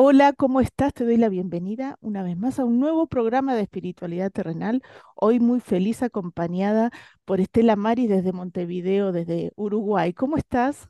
Hola, 0.00 0.32
¿cómo 0.32 0.60
estás? 0.60 0.94
Te 0.94 1.02
doy 1.02 1.16
la 1.16 1.28
bienvenida 1.28 1.96
una 2.00 2.22
vez 2.22 2.36
más 2.36 2.60
a 2.60 2.64
un 2.64 2.78
nuevo 2.78 3.08
programa 3.08 3.56
de 3.56 3.62
espiritualidad 3.62 4.30
terrenal. 4.30 4.80
Hoy 5.16 5.40
muy 5.40 5.58
feliz 5.58 6.04
acompañada 6.04 6.92
por 7.24 7.40
Estela 7.40 7.74
Mari 7.74 8.06
desde 8.06 8.32
Montevideo, 8.32 9.10
desde 9.10 9.50
Uruguay. 9.56 10.12
¿Cómo 10.12 10.36
estás? 10.36 10.88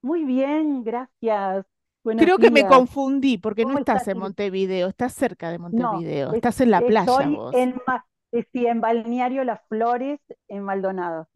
Muy 0.00 0.24
bien, 0.24 0.82
gracias. 0.82 1.64
Buenos 2.02 2.24
Creo 2.24 2.38
que 2.38 2.50
me 2.50 2.66
confundí 2.66 3.38
porque 3.38 3.64
no 3.64 3.78
estás 3.78 4.08
en 4.08 4.18
Montevideo, 4.18 4.88
estás 4.88 5.12
cerca 5.12 5.52
de 5.52 5.60
Montevideo, 5.60 6.32
estás 6.32 6.60
en 6.62 6.72
la 6.72 6.80
playa 6.80 7.28
vos. 7.28 7.54
En, 7.54 7.80
sí, 8.52 8.66
en 8.66 8.80
Balneario 8.80 9.44
Las 9.44 9.60
Flores, 9.68 10.18
en 10.48 10.64
Maldonado. 10.64 11.28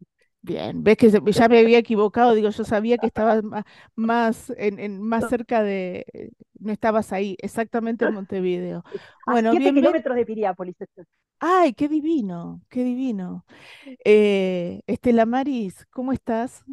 Bien, 0.47 0.81
ves 0.81 0.95
que 0.95 1.09
ya 1.09 1.49
me 1.49 1.59
había 1.59 1.77
equivocado, 1.77 2.33
digo, 2.33 2.49
yo 2.49 2.63
sabía 2.63 2.97
que 2.97 3.07
estabas 3.13 3.43
más, 3.95 4.53
en, 4.57 5.01
más 5.01 5.29
cerca 5.29 5.61
de, 5.61 6.05
no 6.59 6.71
estabas 6.71 7.11
ahí, 7.11 7.35
exactamente 7.39 8.05
en 8.05 8.13
Montevideo. 8.15 8.83
Bueno, 9.25 9.49
a 9.49 9.51
siete 9.51 9.73
kilómetros 9.73 10.15
de 10.15 10.25
Piriápolis. 10.25 10.75
Ay, 11.39 11.73
qué 11.73 11.89
divino, 11.89 12.61
qué 12.69 12.83
divino. 12.83 13.45
Eh, 14.05 14.81
Estela 14.87 15.25
Maris, 15.25 15.85
¿cómo 15.91 16.13
estás? 16.13 16.63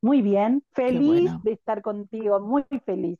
Muy 0.00 0.22
bien, 0.22 0.62
feliz 0.74 1.30
de 1.42 1.52
estar 1.52 1.82
contigo, 1.82 2.38
muy 2.38 2.64
feliz. 2.86 3.18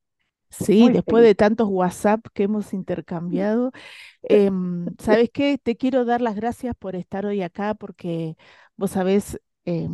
Sí, 0.50 0.88
después 0.90 1.24
de 1.24 1.34
tantos 1.34 1.68
WhatsApp 1.68 2.26
que 2.32 2.44
hemos 2.44 2.72
intercambiado. 2.72 3.72
Em, 4.22 4.86
¿sabes 4.98 5.28
qué? 5.30 5.58
Te 5.58 5.76
quiero 5.76 6.04
dar 6.04 6.22
las 6.22 6.34
gracias 6.34 6.74
por 6.76 6.96
estar 6.96 7.26
hoy 7.26 7.42
acá 7.42 7.74
porque 7.74 8.36
Vos 8.76 8.92
sabés, 8.92 9.40
eh, 9.64 9.88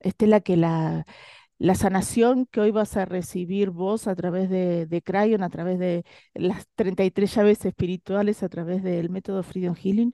Estela, 0.00 0.40
que 0.40 0.56
la, 0.56 1.04
la 1.58 1.74
sanación 1.74 2.46
que 2.46 2.60
hoy 2.60 2.70
vas 2.72 2.96
a 2.96 3.04
recibir 3.06 3.70
vos 3.70 4.06
a 4.08 4.14
través 4.16 4.50
de, 4.50 4.86
de 4.86 5.02
Crayon, 5.02 5.42
a 5.42 5.50
través 5.50 5.78
de 5.78 6.04
las 6.34 6.66
33 6.76 7.34
llaves 7.34 7.64
espirituales, 7.64 8.42
a 8.42 8.48
través 8.48 8.82
del 8.82 9.10
método 9.10 9.42
Freedom 9.42 9.74
Healing, 9.76 10.12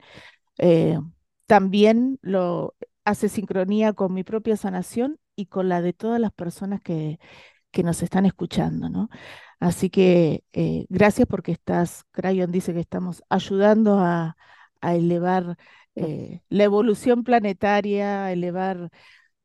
eh, 0.59 0.99
también 1.47 2.19
lo 2.21 2.75
hace 3.05 3.29
sincronía 3.29 3.93
con 3.93 4.13
mi 4.13 4.23
propia 4.23 4.57
sanación 4.57 5.19
y 5.35 5.47
con 5.47 5.69
la 5.69 5.81
de 5.81 5.93
todas 5.93 6.19
las 6.21 6.31
personas 6.33 6.81
que, 6.81 7.19
que 7.71 7.83
nos 7.83 8.01
están 8.03 8.25
escuchando, 8.25 8.89
¿no? 8.89 9.09
Así 9.59 9.89
que 9.89 10.43
eh, 10.53 10.85
gracias 10.89 11.27
porque 11.27 11.51
estás, 11.51 12.05
Crayon 12.11 12.51
dice 12.51 12.73
que 12.73 12.79
estamos 12.79 13.23
ayudando 13.29 13.99
a, 13.99 14.37
a 14.81 14.95
elevar 14.95 15.57
eh, 15.95 16.41
la 16.49 16.63
evolución 16.63 17.23
planetaria, 17.23 18.31
elevar, 18.31 18.89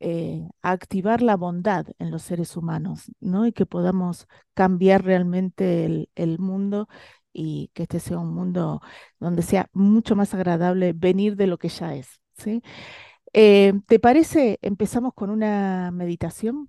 eh, 0.00 0.48
a 0.62 0.72
activar 0.72 1.22
la 1.22 1.36
bondad 1.36 1.86
en 1.98 2.10
los 2.10 2.22
seres 2.22 2.56
humanos, 2.56 3.10
¿no? 3.20 3.46
Y 3.46 3.52
que 3.52 3.66
podamos 3.66 4.26
cambiar 4.54 5.04
realmente 5.04 6.08
el, 6.14 6.38
mundo 6.38 6.88
y 7.32 7.70
que 7.74 7.84
este 7.84 8.00
sea 8.00 8.18
un 8.18 8.34
mundo 8.34 8.80
donde 9.18 9.42
sea 9.42 9.68
mucho 9.72 10.14
más 10.16 10.34
agradable 10.34 10.92
venir 10.92 11.36
de 11.36 11.46
lo 11.46 11.58
que 11.58 11.68
ya 11.68 11.94
es, 11.94 12.20
¿sí? 12.36 12.62
Eh, 13.32 13.72
¿te 13.86 13.98
parece? 13.98 14.58
Empezamos 14.62 15.14
con 15.14 15.30
una 15.30 15.90
meditación 15.92 16.68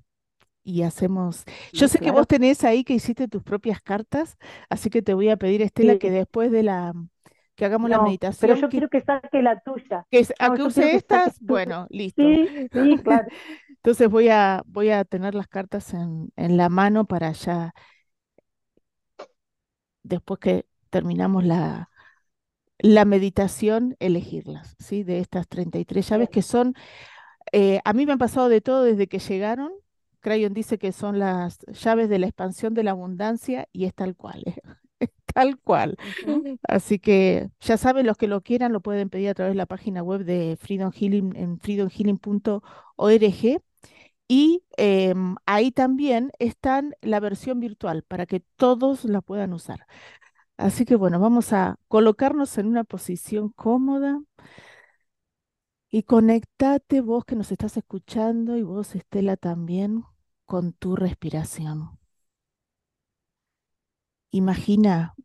y 0.63 0.81
hacemos. 0.81 1.43
Yo 1.73 1.87
sé 1.87 1.99
que 1.99 2.11
vos 2.11 2.27
tenés 2.27 2.63
ahí 2.63 2.83
que 2.83 2.93
hiciste 2.93 3.27
tus 3.27 3.43
propias 3.43 3.81
cartas, 3.81 4.37
así 4.69 4.89
que 4.89 5.01
te 5.01 5.13
voy 5.13 5.29
a 5.29 5.37
pedir, 5.37 5.61
Estela, 5.61 5.97
que 5.97 6.09
después 6.09 6.51
de 6.51 6.63
la 6.63 6.93
que 7.55 7.65
hagamos 7.65 7.89
la 7.89 7.99
meditación. 8.01 8.49
Pero 8.49 8.61
yo 8.61 8.69
quiero 8.69 8.89
que 8.89 9.01
saque 9.01 9.41
la 9.41 9.59
tuya. 9.59 10.05
Que, 10.11 10.27
¿A 10.39 10.53
que 10.53 10.63
use 10.63 10.95
estas? 10.95 11.39
Bueno, 11.39 11.87
listo. 11.89 12.21
Sí, 12.23 12.47
sí, 12.71 12.97
claro. 13.03 13.27
Entonces 13.69 14.09
voy 14.09 14.29
a, 14.29 14.63
voy 14.65 14.89
a 14.89 15.05
tener 15.05 15.35
las 15.35 15.47
cartas 15.47 15.93
en, 15.93 16.31
en 16.35 16.57
la 16.57 16.69
mano 16.69 17.05
para 17.05 17.31
ya, 17.31 17.73
después 20.03 20.39
que 20.39 20.65
terminamos 20.89 21.43
la, 21.43 21.89
la 22.79 23.05
meditación, 23.05 23.95
elegirlas, 23.99 24.75
¿sí? 24.79 25.03
De 25.03 25.19
estas 25.19 25.47
33 25.47 26.07
llaves 26.09 26.29
que 26.29 26.41
son, 26.41 26.75
eh, 27.51 27.79
a 27.85 27.93
mí 27.93 28.05
me 28.05 28.13
han 28.13 28.19
pasado 28.19 28.49
de 28.49 28.61
todo 28.61 28.83
desde 28.83 29.07
que 29.07 29.19
llegaron. 29.19 29.71
Crayon 30.21 30.53
dice 30.53 30.77
que 30.79 30.91
son 30.91 31.19
las 31.19 31.59
llaves 31.67 32.09
de 32.09 32.19
la 32.19 32.27
expansión 32.27 32.73
de 32.73 32.83
la 32.83 32.91
abundancia 32.91 33.67
y 33.73 33.85
es 33.85 33.93
tal 33.93 34.15
cual. 34.15 34.43
¿eh? 34.45 34.55
Tal 35.35 35.59
cual. 35.59 35.97
Así 36.67 36.97
que 36.99 37.49
ya 37.59 37.75
saben, 37.77 38.05
los 38.07 38.15
que 38.17 38.27
lo 38.27 38.41
quieran 38.41 38.71
lo 38.71 38.79
pueden 38.81 39.09
pedir 39.09 39.29
a 39.29 39.33
través 39.33 39.51
de 39.53 39.57
la 39.57 39.65
página 39.65 40.01
web 40.01 40.23
de 40.23 40.57
Freedom 40.61 40.91
Healing 40.93 41.35
en 41.35 41.59
freedomhealing.org. 41.59 43.61
Y 44.29 44.63
em, 44.77 45.35
ahí 45.45 45.71
también 45.71 46.31
está 46.39 46.81
la 47.01 47.19
versión 47.19 47.59
virtual 47.59 48.03
para 48.03 48.25
que 48.25 48.41
todos 48.55 49.03
la 49.05 49.19
puedan 49.21 49.51
usar. 49.53 49.85
Así 50.57 50.85
que 50.85 50.95
bueno, 50.95 51.19
vamos 51.19 51.51
a 51.53 51.77
colocarnos 51.89 52.57
en 52.57 52.67
una 52.67 52.83
posición 52.85 53.49
cómoda 53.49 54.21
y 55.89 56.03
conectate 56.03 57.01
vos 57.01 57.25
que 57.25 57.35
nos 57.35 57.51
estás 57.51 57.75
escuchando 57.77 58.55
y 58.57 58.61
vos, 58.63 58.93
Estela, 58.95 59.35
también 59.37 60.03
con 60.45 60.73
tu 60.73 60.95
respiración. 60.95 61.97
Imagina 64.31 65.15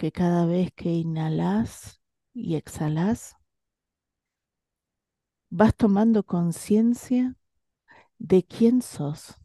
que 0.00 0.12
cada 0.12 0.46
vez 0.46 0.72
que 0.72 0.88
inhalas 0.94 2.00
y 2.32 2.54
exhalas, 2.56 3.36
vas 5.50 5.76
tomando 5.76 6.22
conciencia 6.24 7.36
de 8.18 8.42
quién 8.42 8.80
sos. 8.80 9.36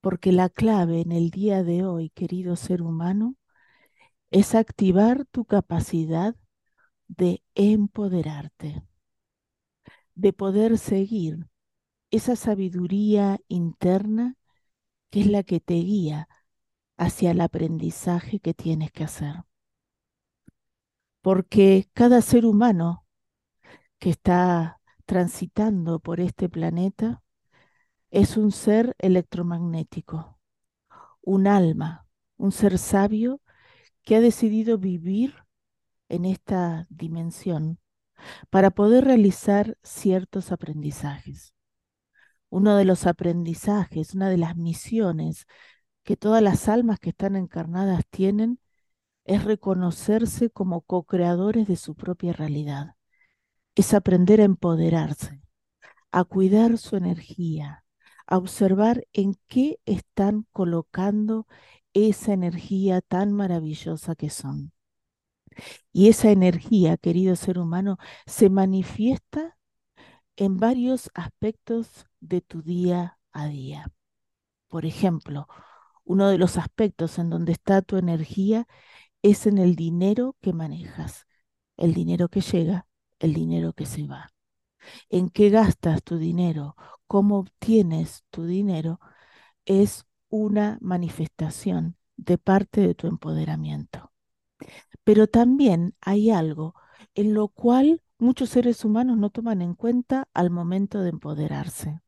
Porque 0.00 0.32
la 0.32 0.48
clave 0.48 1.02
en 1.02 1.12
el 1.12 1.28
día 1.28 1.62
de 1.62 1.84
hoy, 1.84 2.08
querido 2.08 2.56
ser 2.56 2.80
humano, 2.80 3.36
es 4.30 4.54
activar 4.54 5.26
tu 5.26 5.44
capacidad 5.44 6.34
de 7.08 7.42
empoderarte, 7.54 8.82
de 10.14 10.32
poder 10.32 10.78
seguir 10.78 11.50
esa 12.10 12.34
sabiduría 12.34 13.40
interna 13.48 14.36
que 15.10 15.20
es 15.20 15.26
la 15.26 15.42
que 15.42 15.60
te 15.60 15.74
guía 15.74 16.28
hacia 16.96 17.30
el 17.32 17.40
aprendizaje 17.40 18.40
que 18.40 18.54
tienes 18.54 18.92
que 18.92 19.04
hacer. 19.04 19.34
Porque 21.20 21.88
cada 21.92 22.22
ser 22.22 22.46
humano 22.46 23.04
que 23.98 24.10
está 24.10 24.80
transitando 25.06 26.00
por 26.00 26.20
este 26.20 26.48
planeta 26.48 27.22
es 28.10 28.36
un 28.36 28.52
ser 28.52 28.94
electromagnético, 28.98 30.38
un 31.22 31.46
alma, 31.46 32.06
un 32.36 32.52
ser 32.52 32.78
sabio 32.78 33.40
que 34.02 34.16
ha 34.16 34.20
decidido 34.20 34.78
vivir 34.78 35.34
en 36.08 36.24
esta 36.24 36.86
dimensión 36.90 37.78
para 38.50 38.70
poder 38.70 39.04
realizar 39.04 39.76
ciertos 39.82 40.52
aprendizajes. 40.52 41.52
Uno 42.48 42.76
de 42.76 42.84
los 42.84 43.06
aprendizajes, 43.06 44.14
una 44.14 44.30
de 44.30 44.38
las 44.38 44.56
misiones 44.56 45.46
que 46.06 46.16
todas 46.16 46.40
las 46.40 46.68
almas 46.68 47.00
que 47.00 47.10
están 47.10 47.34
encarnadas 47.34 48.04
tienen 48.08 48.60
es 49.24 49.42
reconocerse 49.44 50.50
como 50.50 50.82
co-creadores 50.82 51.66
de 51.66 51.74
su 51.74 51.96
propia 51.96 52.32
realidad. 52.32 52.94
Es 53.74 53.92
aprender 53.92 54.40
a 54.40 54.44
empoderarse, 54.44 55.42
a 56.12 56.22
cuidar 56.22 56.78
su 56.78 56.94
energía, 56.96 57.84
a 58.28 58.38
observar 58.38 59.04
en 59.12 59.34
qué 59.48 59.80
están 59.84 60.46
colocando 60.52 61.48
esa 61.92 62.32
energía 62.32 63.00
tan 63.00 63.32
maravillosa 63.32 64.14
que 64.14 64.30
son. 64.30 64.72
Y 65.92 66.08
esa 66.08 66.30
energía, 66.30 66.98
querido 66.98 67.34
ser 67.34 67.58
humano, 67.58 67.98
se 68.26 68.48
manifiesta 68.48 69.58
en 70.36 70.58
varios 70.58 71.10
aspectos 71.14 72.06
de 72.20 72.42
tu 72.42 72.62
día 72.62 73.18
a 73.32 73.48
día. 73.48 73.90
Por 74.68 74.86
ejemplo, 74.86 75.48
uno 76.06 76.30
de 76.30 76.38
los 76.38 76.58
aspectos 76.58 77.18
en 77.20 77.30
donde 77.30 77.52
está 77.52 77.82
tu 77.82 77.98
energía 77.98 78.68
es 79.22 79.46
en 79.46 79.58
el 79.58 79.76
dinero 79.76 80.36
que 80.42 80.52
manejas, 80.54 81.26
el 81.78 81.94
dinero 81.94 82.28
que 82.30 82.40
llega, 82.42 82.88
el 83.20 83.34
dinero 83.34 83.74
que 83.74 83.86
se 83.86 84.06
va. 84.08 84.30
en 85.10 85.30
qué 85.30 85.50
gastas 85.50 86.02
tu 86.02 86.18
dinero, 86.18 86.76
cómo 87.06 87.38
obtienes 87.38 88.24
tu 88.30 88.44
dinero, 88.46 89.00
es 89.66 90.06
una 90.30 90.78
manifestación 90.80 91.96
de 92.16 92.38
parte 92.38 92.80
de 92.82 92.94
tu 92.94 93.06
empoderamiento. 93.08 94.12
Pero 95.04 95.26
también 95.28 95.94
hay 96.00 96.30
algo 96.30 96.74
en 97.14 97.34
lo 97.34 97.48
cual 97.48 98.02
muchos 98.18 98.50
seres 98.50 98.84
humanos 98.84 99.18
no 99.18 99.30
toman 99.30 99.62
en 99.62 99.74
cuenta 99.74 100.28
al 100.34 100.50
momento 100.50 101.02
de 101.02 101.10
empoderarse, 101.10 102.00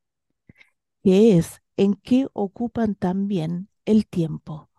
que 1.02 1.36
es 1.38 1.62
en 1.76 1.94
qué 1.94 2.26
ocupan 2.32 2.94
también 2.94 3.68
el 3.88 4.06
tiempo, 4.06 4.70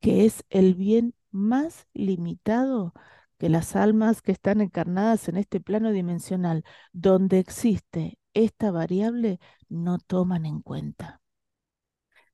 que 0.00 0.26
es 0.26 0.44
el 0.50 0.74
bien 0.74 1.14
más 1.30 1.86
limitado 1.94 2.92
que 3.38 3.48
las 3.48 3.76
almas 3.76 4.22
que 4.22 4.32
están 4.32 4.60
encarnadas 4.60 5.28
en 5.28 5.38
este 5.38 5.60
plano 5.60 5.90
dimensional, 5.90 6.64
donde 6.92 7.38
existe 7.38 8.18
esta 8.34 8.70
variable, 8.70 9.40
no 9.70 9.98
toman 9.98 10.44
en 10.44 10.60
cuenta. 10.60 11.22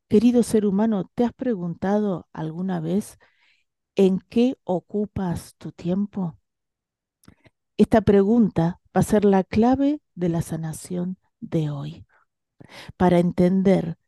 Querido 0.08 0.42
ser 0.42 0.66
humano, 0.66 1.08
¿te 1.14 1.24
has 1.24 1.32
preguntado 1.32 2.28
alguna 2.32 2.80
vez 2.80 3.18
en 3.94 4.18
qué 4.18 4.58
ocupas 4.64 5.54
tu 5.56 5.70
tiempo? 5.70 6.36
Esta 7.76 8.00
pregunta 8.00 8.80
va 8.94 9.00
a 9.00 9.04
ser 9.04 9.24
la 9.24 9.44
clave 9.44 10.00
de 10.16 10.28
la 10.28 10.42
sanación 10.42 11.16
de 11.40 11.70
hoy, 11.70 12.06
para 12.96 13.20
entender 13.20 13.98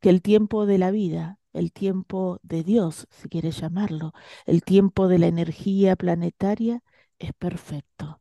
que 0.00 0.10
el 0.10 0.22
tiempo 0.22 0.66
de 0.66 0.78
la 0.78 0.90
vida, 0.90 1.38
el 1.52 1.72
tiempo 1.72 2.38
de 2.42 2.64
Dios, 2.64 3.06
si 3.10 3.28
quieres 3.28 3.58
llamarlo, 3.60 4.12
el 4.46 4.62
tiempo 4.62 5.08
de 5.08 5.18
la 5.18 5.26
energía 5.28 5.96
planetaria, 5.96 6.82
es 7.18 7.32
perfecto 7.34 8.20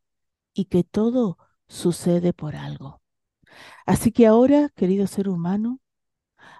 y 0.53 0.65
que 0.65 0.83
todo 0.83 1.37
sucede 1.67 2.33
por 2.33 2.55
algo. 2.55 3.01
Así 3.85 4.11
que 4.11 4.27
ahora, 4.27 4.69
querido 4.75 5.07
ser 5.07 5.29
humano, 5.29 5.79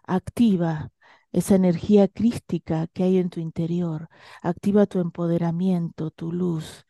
activa 0.04 0.92
esa 1.32 1.56
energía 1.56 2.08
crística 2.08 2.88
que 2.88 3.04
hay 3.04 3.18
en 3.18 3.30
tu 3.30 3.40
interior, 3.40 4.10
activa 4.42 4.86
tu 4.86 5.00
empoderamiento, 5.00 6.12
tu 6.12 6.32
luz, 6.32 6.86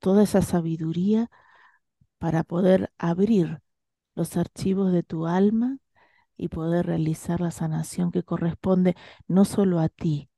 toda 0.00 0.24
esa 0.24 0.42
sabiduría 0.42 1.30
para 2.18 2.44
poder 2.44 2.92
abrir 2.98 3.62
los 4.14 4.36
archivos 4.36 4.92
de 4.92 5.02
tu 5.02 5.26
alma 5.26 5.78
y 6.40 6.48
poder 6.48 6.86
realizar 6.86 7.40
la 7.40 7.50
sanación 7.50 8.10
que 8.10 8.22
corresponde 8.22 8.96
no 9.28 9.44
solo 9.44 9.78
a 9.78 9.88
ti, 9.90 10.30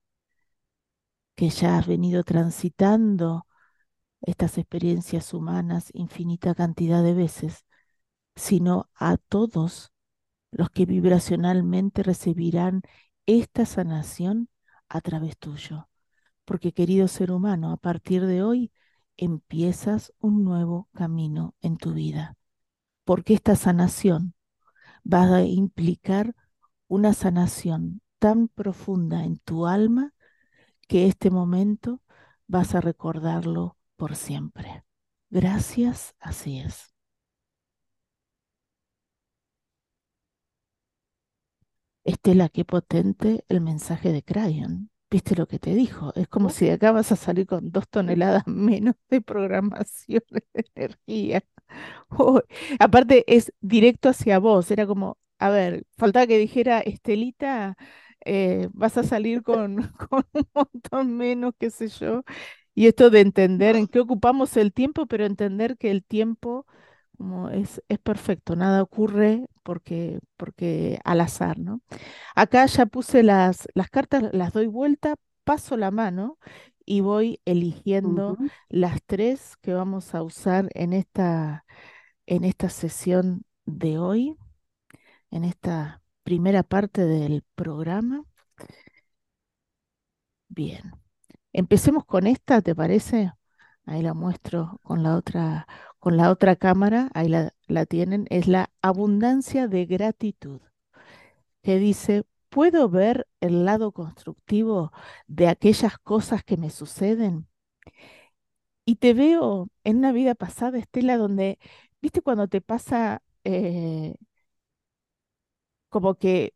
que 1.37 1.49
ya 1.49 1.79
has 1.79 1.87
venido 1.87 2.25
transitando 2.25 3.47
estas 4.21 4.59
experiencias 4.59 5.33
humanas 5.33 5.91
infinita 5.95 6.55
cantidad 6.55 7.03
de 7.03 7.15
veces, 7.15 7.65
sino 8.35 8.91
a 8.95 9.17
todos 9.17 9.93
los 10.51 10.71
que 10.71 10.87
vibracionalmente 10.87 12.03
recibirán 12.03 12.83
esta 13.27 13.65
sanación 13.65 14.49
a 14.89 15.01
través 15.01 15.39
tuyo. 15.39 15.89
Porque 16.45 16.73
querido 16.73 17.07
ser 17.09 17.31
humano, 17.31 17.73
a 17.73 17.77
partir 17.77 18.27
de 18.27 18.43
hoy 18.43 18.73
empiezas 19.17 20.13
un 20.19 20.45
nuevo 20.45 20.89
camino 20.95 21.55
en 21.61 21.77
tu 21.77 21.93
vida. 21.93 22.37
Porque 23.05 23.35
esta 23.35 23.57
sanación 23.57 24.35
va 25.05 25.37
a 25.37 25.43
implicar 25.45 26.35
una 26.89 27.15
sanación 27.15 28.03
tan 28.19 28.49
profunda 28.49 29.25
en 29.25 29.39
tu 29.39 29.67
alma 29.67 30.15
que 30.89 31.07
este 31.09 31.31
momento 31.31 32.03
vas 32.49 32.75
a 32.75 32.81
recordarlo 32.83 33.77
por 33.97 34.17
siempre. 34.17 34.85
Gracias, 35.31 36.15
así 36.21 36.61
es. 36.61 36.95
Estela, 42.05 42.49
qué 42.49 42.65
potente 42.65 43.45
el 43.49 43.61
mensaje 43.61 44.13
de 44.13 44.23
Crayon. 44.23 44.92
¿Viste 45.13 45.37
lo 45.37 45.47
que 45.47 45.59
te 45.59 45.75
dijo? 45.75 46.13
Es 46.17 46.27
como 46.29 46.49
si 46.49 46.65
de 46.67 46.73
acá 46.73 46.91
vas 46.91 47.13
a 47.13 47.17
salir 47.17 47.47
con 47.47 47.71
dos 47.71 47.87
toneladas 47.89 48.45
menos 48.47 48.95
de 49.11 49.21
programación 49.21 50.23
de 50.31 50.45
energía. 50.75 51.45
aparte 52.79 53.25
es 53.27 53.53
directo 53.61 54.09
hacia 54.09 54.39
vos, 54.39 54.71
era 54.71 54.87
como, 54.87 55.19
a 55.39 55.51
ver, 55.51 55.85
faltaba 55.99 56.27
que 56.27 56.39
dijera, 56.39 56.81
Estelita, 56.81 57.77
eh, 58.25 58.69
vas 58.73 58.97
a 58.99 59.03
salir 59.05 59.43
con, 59.43 59.77
con 60.11 60.25
un 60.33 60.49
montón 60.55 61.17
menos, 61.17 61.55
qué 61.59 61.71
sé 61.71 61.89
yo. 61.89 62.23
Y 62.75 62.87
esto 62.87 63.11
de 63.11 63.21
entender 63.21 63.77
en 63.77 63.87
qué 63.87 64.01
ocupamos 64.01 64.57
el 64.57 64.73
tiempo, 64.73 65.07
pero 65.07 65.27
entender 65.27 65.77
que 65.79 65.91
el 65.91 66.05
tiempo 66.05 66.67
como 67.17 67.51
es, 67.51 67.83
es 67.89 67.99
perfecto, 67.99 68.57
nada 68.57 68.83
ocurre 68.83 69.47
porque, 69.63 70.21
porque 70.37 70.99
al 71.05 71.21
azar, 71.21 71.59
¿no? 71.59 71.81
Acá 72.35 72.67
ya 72.67 72.87
puse 72.87 73.23
las, 73.23 73.69
las 73.75 73.91
cartas, 73.91 74.25
las 74.33 74.53
doy 74.53 74.67
vuelta, 74.67 75.17
paso 75.45 75.77
la 75.77 75.91
mano 75.91 76.39
y 76.85 77.01
voy 77.01 77.41
eligiendo 77.45 78.39
las 78.69 79.01
tres 79.07 79.57
que 79.63 79.73
vamos 79.75 80.15
a 80.15 80.23
usar 80.23 80.69
en 80.75 80.93
esta, 80.93 81.65
en 82.27 82.45
esta 82.45 82.69
sesión 82.71 83.45
de 83.67 83.99
hoy, 83.99 84.37
en 85.31 85.45
esta 85.45 86.03
primera 86.25 86.63
parte 86.63 87.05
del 87.05 87.45
programa. 87.55 88.25
Bien, 90.49 90.93
empecemos 91.53 92.05
con 92.05 92.27
esta, 92.27 92.61
¿te 92.63 92.75
parece? 92.75 93.33
Ahí 93.87 94.03
la 94.03 94.15
muestro 94.15 94.81
con 94.83 95.03
la 95.03 95.17
otra, 95.17 95.67
con 96.03 96.19
la 96.19 96.31
otra 96.33 96.57
cámara, 96.57 97.11
ahí 97.15 97.29
la, 97.31 97.55
la 97.69 97.87
tienen, 97.87 98.27
es 98.31 98.47
la 98.49 98.71
abundancia 98.83 99.69
de 99.69 99.87
gratitud, 99.87 100.61
que 101.63 101.79
dice, 101.79 102.25
¿puedo 102.51 102.89
ver 102.89 103.27
el 103.41 103.65
lado 103.65 103.93
constructivo 103.93 104.93
de 105.27 105.49
aquellas 105.49 105.99
cosas 105.99 106.45
que 106.45 106.57
me 106.57 106.71
suceden? 106.71 107.49
Y 108.85 108.97
te 108.97 109.15
veo 109.15 109.69
en 109.85 109.99
una 109.99 110.13
vida 110.13 110.35
pasada, 110.35 110.79
Estela, 110.79 111.17
donde, 111.17 111.59
viste 112.01 112.21
cuando 112.23 112.49
te 112.49 112.61
pasa 112.61 113.23
eh, 113.45 114.17
como 115.89 116.15
que 116.19 116.55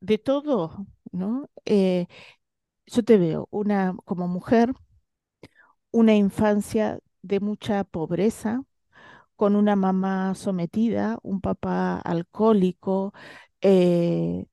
de 0.00 0.18
todo, 0.18 0.86
¿no? 1.12 1.50
Eh, 1.64 2.06
yo 2.86 3.04
te 3.04 3.18
veo 3.18 3.48
una 3.50 3.96
como 4.06 4.28
mujer, 4.28 4.74
una 5.92 6.14
infancia 6.14 6.98
de 7.24 7.40
mucha 7.40 7.84
pobreza, 7.84 8.64
con 9.36 9.56
una 9.56 9.76
mamá 9.76 10.34
sometida, 10.34 11.18
un 11.22 11.40
papá 11.40 11.98
alcohólico 12.00 13.14
eh, 13.62 14.46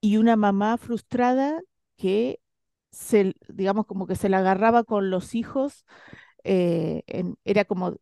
y 0.00 0.18
una 0.18 0.36
mamá 0.36 0.78
frustrada 0.78 1.62
que 1.96 2.40
se, 2.92 3.34
digamos, 3.48 3.86
como 3.86 4.06
que 4.06 4.16
se 4.16 4.28
la 4.30 4.38
agarraba 4.38 4.84
con 4.84 5.10
los 5.10 5.34
hijos, 5.34 5.86
eh, 6.44 7.04
era 7.44 7.64
como, 7.66 7.96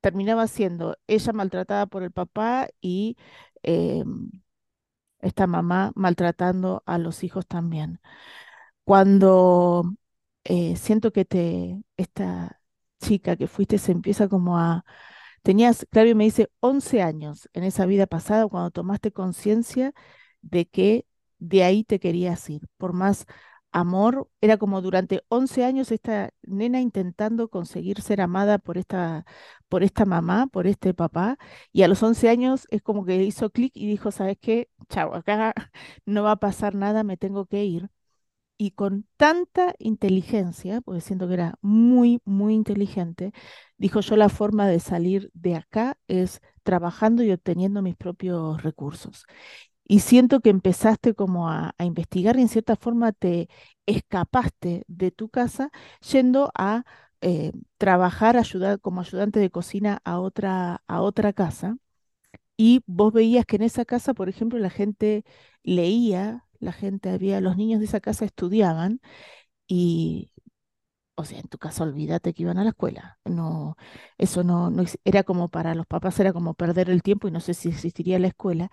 terminaba 0.00 0.46
siendo 0.48 0.96
ella 1.08 1.32
maltratada 1.32 1.86
por 1.86 2.02
el 2.04 2.12
papá 2.12 2.68
y 2.80 3.16
em, 3.62 4.30
esta 5.20 5.46
mamá 5.46 5.92
maltratando 5.94 6.82
a 6.86 6.98
los 6.98 7.24
hijos 7.24 7.46
también. 7.46 8.00
Cuando 8.84 9.84
eh, 10.44 10.76
siento 10.76 11.12
que 11.12 11.24
te, 11.24 11.82
esta 11.96 12.60
chica 13.06 13.36
que 13.36 13.46
fuiste 13.48 13.78
se 13.78 13.92
empieza 13.92 14.28
como 14.28 14.58
a... 14.58 14.84
Tenías, 15.42 15.86
Claudio 15.90 16.16
me 16.16 16.24
dice, 16.24 16.50
11 16.60 17.02
años 17.02 17.48
en 17.54 17.64
esa 17.64 17.86
vida 17.86 18.06
pasada 18.06 18.48
cuando 18.48 18.70
tomaste 18.72 19.12
conciencia 19.12 19.92
de 20.42 20.66
que 20.68 21.06
de 21.38 21.64
ahí 21.64 21.84
te 21.84 22.00
querías 22.00 22.48
ir. 22.50 22.68
Por 22.78 22.92
más 22.94 23.26
amor, 23.72 24.28
era 24.40 24.56
como 24.58 24.80
durante 24.82 25.22
11 25.28 25.64
años 25.64 25.92
esta 25.92 26.30
nena 26.42 26.80
intentando 26.80 27.48
conseguir 27.50 28.00
ser 28.02 28.20
amada 28.20 28.58
por 28.58 28.78
esta, 28.78 29.26
por 29.68 29.82
esta 29.84 30.04
mamá, 30.06 30.46
por 30.48 30.66
este 30.66 30.94
papá, 30.94 31.38
y 31.72 31.82
a 31.82 31.88
los 31.88 32.02
11 32.02 32.28
años 32.28 32.66
es 32.70 32.82
como 32.82 33.04
que 33.04 33.22
hizo 33.22 33.50
clic 33.50 33.72
y 33.76 33.86
dijo, 33.86 34.10
¿sabes 34.10 34.38
qué? 34.40 34.70
Chao, 34.88 35.14
acá 35.14 35.54
no 36.06 36.22
va 36.24 36.32
a 36.32 36.36
pasar 36.36 36.74
nada, 36.74 37.04
me 37.04 37.16
tengo 37.16 37.46
que 37.46 37.64
ir 37.64 37.90
y 38.58 38.72
con 38.72 39.06
tanta 39.16 39.74
inteligencia, 39.78 40.80
porque 40.80 41.00
siento 41.00 41.28
que 41.28 41.34
era 41.34 41.58
muy, 41.62 42.20
muy 42.24 42.54
inteligente, 42.54 43.32
dijo 43.78 44.00
yo 44.00 44.16
la 44.16 44.28
forma 44.28 44.66
de 44.68 44.80
salir 44.80 45.30
de 45.34 45.56
acá 45.56 45.98
es 46.08 46.40
trabajando 46.62 47.22
y 47.22 47.32
obteniendo 47.32 47.82
mis 47.82 47.96
propios 47.96 48.62
recursos. 48.62 49.26
Y 49.84 50.00
siento 50.00 50.40
que 50.40 50.50
empezaste 50.50 51.14
como 51.14 51.48
a, 51.50 51.74
investigar 51.80 52.36
y 52.38 52.42
en 52.42 52.48
cierta 52.48 52.76
forma 52.76 53.12
te 53.12 53.48
escapaste 53.86 54.84
de 54.88 55.10
tu 55.12 55.28
casa 55.30 55.70
yendo 56.10 56.50
a 56.54 56.84
eh, 57.20 57.52
trabajar 57.78 58.36
ayudar, 58.36 58.80
como 58.80 59.00
ayudante 59.00 59.40
de 59.40 59.50
cocina 59.50 60.00
a 60.04 60.20
otra, 60.20 60.82
a 60.88 61.02
otra 61.02 61.32
casa. 61.32 61.78
Y 62.56 62.82
vos 62.86 63.12
veías 63.12 63.46
que 63.46 63.56
en 63.56 63.62
esa 63.62 63.84
casa, 63.84 64.14
por 64.14 64.28
ejemplo, 64.28 64.58
la 64.58 64.70
gente 64.70 65.24
leía 65.62 66.45
la 66.60 66.72
gente 66.72 67.10
había, 67.10 67.40
los 67.40 67.56
niños 67.56 67.80
de 67.80 67.86
esa 67.86 68.00
casa 68.00 68.24
estudiaban 68.24 69.00
y 69.68 70.32
o 71.16 71.24
sea, 71.24 71.38
en 71.40 71.48
tu 71.48 71.58
caso, 71.58 71.82
olvídate 71.84 72.34
que 72.34 72.42
iban 72.42 72.58
a 72.58 72.64
la 72.64 72.70
escuela. 72.70 73.18
No, 73.24 73.76
eso 74.18 74.44
no, 74.44 74.70
no 74.70 74.84
era 75.04 75.22
como 75.24 75.48
para 75.48 75.74
los 75.74 75.86
papás, 75.86 76.18
era 76.20 76.32
como 76.32 76.54
perder 76.54 76.90
el 76.90 77.02
tiempo 77.02 77.26
y 77.28 77.30
no 77.30 77.40
sé 77.40 77.54
si 77.54 77.68
existiría 77.70 78.18
la 78.18 78.28
escuela. 78.28 78.68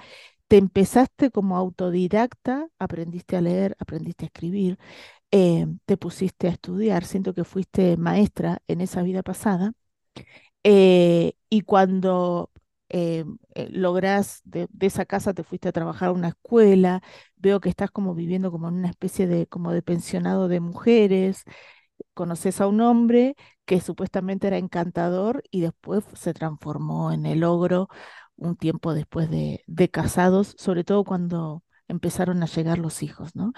Te 0.48 0.58
empezaste 0.58 1.32
como 1.32 1.58
autodidacta, 1.58 2.68
aprendiste 2.80 3.38
a 3.38 3.42
leer, 3.42 3.76
aprendiste 3.80 4.26
a 4.26 4.28
escribir, 4.28 4.78
eh, 5.32 5.68
te 5.86 5.98
pusiste 5.98 6.48
a 6.48 6.52
estudiar, 6.52 7.06
siento 7.06 7.34
que 7.36 7.44
fuiste 7.46 7.98
maestra 7.98 8.62
en 8.68 8.82
esa 8.82 9.04
vida 9.04 9.24
pasada. 9.24 9.74
Eh, 10.64 11.34
y 11.50 11.62
cuando 11.62 12.52
eh, 12.94 13.26
logras 13.72 14.42
de, 14.46 14.68
esa 14.82 15.06
casa 15.06 15.34
te 15.34 15.44
fuiste 15.44 15.68
a 15.70 15.72
trabajar 15.72 16.10
a 16.10 16.12
una 16.14 16.30
escuela, 16.30 17.02
veo 17.38 17.60
que 17.60 17.70
estás 17.70 17.90
como 17.92 18.14
viviendo 18.14 18.52
como 18.52 18.70
en 18.70 18.76
una 18.76 18.90
especie 18.90 19.26
de 19.28 19.48
como 19.48 19.72
de 19.74 19.82
pensionado 19.82 20.48
de 20.48 20.60
mujeres, 20.60 21.44
conoces 22.14 22.62
a 22.62 22.68
un 22.68 22.82
hombre 22.82 23.36
que 23.66 23.82
supuestamente 23.82 24.48
era 24.48 24.58
encantador 24.60 25.44
y 25.52 25.62
después 25.62 26.06
se 26.16 26.34
transformó 26.34 27.12
en 27.12 27.26
el 27.26 27.44
ogro 27.44 27.90
un 28.36 28.56
tiempo 28.58 28.94
después 28.94 29.30
de, 29.30 29.64
de 29.68 29.90
casados, 29.90 30.56
sobre 30.58 30.84
todo 30.84 31.04
cuando 31.04 31.64
empezaron 31.88 32.44
a 32.44 32.48
llegar 32.48 32.78
los 32.78 33.04
hijos, 33.04 33.36
¿no? 33.36 33.54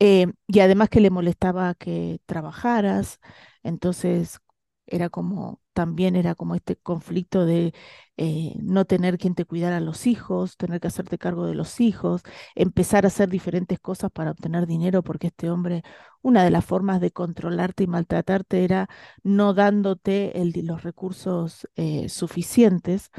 Eh, 0.00 0.26
y 0.48 0.60
además 0.60 0.90
que 0.90 1.00
le 1.00 1.10
molestaba 1.10 1.74
que 1.76 2.20
trabajaras, 2.26 3.20
entonces 3.62 4.40
era 4.86 5.10
como, 5.10 5.61
también 5.72 6.16
era 6.16 6.34
como 6.34 6.54
este 6.54 6.76
conflicto 6.76 7.46
de 7.46 7.74
eh, 8.16 8.54
no 8.62 8.84
tener 8.84 9.18
quien 9.18 9.34
te 9.34 9.44
cuidara 9.44 9.78
a 9.78 9.80
los 9.80 10.06
hijos, 10.06 10.56
tener 10.56 10.80
que 10.80 10.88
hacerte 10.88 11.18
cargo 11.18 11.46
de 11.46 11.54
los 11.54 11.80
hijos, 11.80 12.22
empezar 12.54 13.04
a 13.04 13.08
hacer 13.08 13.28
diferentes 13.30 13.80
cosas 13.80 14.10
para 14.10 14.30
obtener 14.32 14.66
dinero, 14.66 15.02
porque 15.02 15.28
este 15.28 15.50
hombre, 15.50 15.82
una 16.22 16.44
de 16.44 16.50
las 16.50 16.64
formas 16.64 17.00
de 17.00 17.10
controlarte 17.10 17.84
y 17.84 17.86
maltratarte 17.86 18.64
era 18.64 18.88
no 19.22 19.54
dándote 19.54 20.32
los 20.62 20.82
recursos 20.82 21.68
eh, 21.76 22.08
suficientes. 22.08 23.10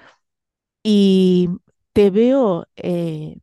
Y 0.83 1.49
te 1.93 2.09
veo 2.09 2.67
eh, 2.75 3.39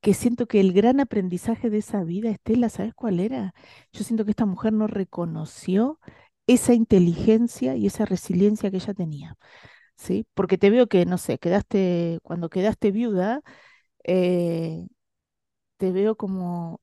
que 0.00 0.14
siento 0.14 0.46
que 0.46 0.60
el 0.60 0.72
gran 0.72 1.00
aprendizaje 1.00 1.70
de 1.70 1.78
esa 1.78 2.04
vida, 2.04 2.30
Estela, 2.30 2.68
¿sabes 2.68 2.94
cuál 2.94 3.20
era? 3.20 3.54
Yo 3.92 4.04
siento 4.04 4.24
que 4.24 4.30
esta 4.32 4.46
mujer 4.46 4.72
no 4.72 4.86
reconoció 4.86 6.00
esa 6.46 6.74
inteligencia 6.74 7.76
y 7.76 7.86
esa 7.86 8.04
resiliencia 8.06 8.70
que 8.70 8.76
ella 8.78 8.94
tenía, 8.94 9.36
¿sí? 9.96 10.26
Porque 10.34 10.58
te 10.58 10.70
veo 10.70 10.88
que, 10.88 11.06
no 11.06 11.18
sé, 11.18 11.38
quedaste, 11.38 12.20
cuando 12.24 12.50
quedaste 12.50 12.92
viuda, 12.92 13.42
eh, 14.04 14.86
te 15.76 15.92
veo 15.92 16.16
como 16.16 16.80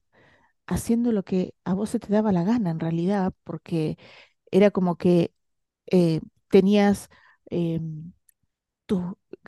haciendo 0.68 1.12
lo 1.12 1.24
que 1.24 1.56
a 1.66 1.74
vos 1.74 1.90
se 1.92 2.00
te 2.00 2.14
daba 2.14 2.32
la 2.32 2.44
gana 2.44 2.72
en 2.72 2.80
realidad, 2.80 3.34
porque 3.44 3.98
era 4.52 4.72
como 4.72 4.98
que 4.98 5.34
eh, 5.92 6.22
tenías 6.50 7.10
em, 7.52 8.14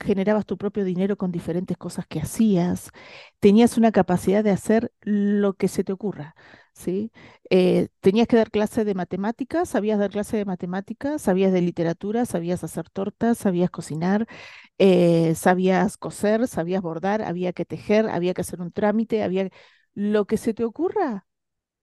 generabas 0.06 0.46
tu 0.46 0.58
propio 0.58 0.86
dinero 0.86 1.18
con 1.18 1.32
diferentes 1.32 1.78
cosas 1.78 2.08
que 2.08 2.20
hacías, 2.22 2.92
tenías 3.40 3.78
una 3.78 3.92
capacidad 3.92 4.44
de 4.44 4.52
hacer 4.52 4.94
lo 5.02 5.54
que 5.56 5.68
se 5.68 5.84
te 5.84 5.94
ocurra, 5.94 6.36
¿sí? 6.74 7.12
Eh, 7.50 7.90
tenías 8.02 8.28
que 8.28 8.38
dar 8.38 8.52
clase 8.52 8.86
de 8.86 8.94
matemáticas, 8.96 9.70
sabías 9.70 10.00
dar 10.00 10.12
clase 10.12 10.38
de 10.38 10.46
matemáticas, 10.46 11.22
sabías 11.22 11.52
de 11.54 11.62
literatura, 11.62 12.26
sabías 12.26 12.64
hacer 12.64 12.90
tortas, 12.90 13.38
sabías 13.38 13.70
cocinar, 13.72 14.28
eh, 14.78 15.36
sabías 15.36 15.98
coser, 15.98 16.48
sabías 16.48 16.82
bordar, 16.82 17.22
había 17.24 17.54
que 17.54 17.66
tejer, 17.66 18.08
había 18.10 18.34
que 18.34 18.42
hacer 18.42 18.62
un 18.62 18.72
trámite, 18.72 19.24
había 19.24 19.50
lo 19.94 20.26
que 20.26 20.38
se 20.38 20.54
te 20.54 20.64
ocurra. 20.66 21.26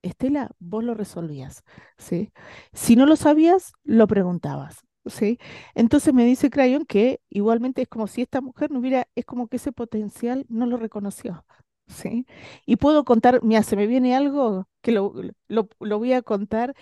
Estela, 0.02 0.50
vos 0.59 0.85
lo 0.85 0.95
resolvías, 0.95 1.64
¿sí? 1.99 2.33
Si 2.73 2.97
no 2.97 3.07
lo 3.07 3.17
sabías, 3.17 3.73
lo 3.85 4.07
preguntabas. 4.09 4.79
¿Sí? 5.06 5.38
Entonces 5.75 6.14
me 6.14 6.25
dice 6.25 6.50
Crayon 6.50 6.85
que 6.87 7.21
igualmente 7.30 7.82
es 7.82 7.88
como 7.88 8.06
si 8.06 8.23
esta 8.23 8.40
mujer 8.40 8.71
no 8.71 8.80
hubiera, 8.80 9.09
es 9.14 9.25
como 9.25 9.49
que 9.49 9.56
ese 9.56 9.73
potencial 9.73 10.47
no 10.49 10.66
lo 10.66 10.76
reconoció, 10.76 11.44
¿sí? 11.87 12.26
Y 12.66 12.76
puedo 12.76 13.04
contar, 13.04 13.42
mira, 13.42 13.62
se 13.62 13.76
me 13.76 13.87
viene 13.87 14.16
algo 14.16 14.68
que 14.82 14.92
lo, 14.92 15.14
lo, 15.49 15.68
voy 15.99 16.12
a 16.12 16.23
contar. 16.23 16.75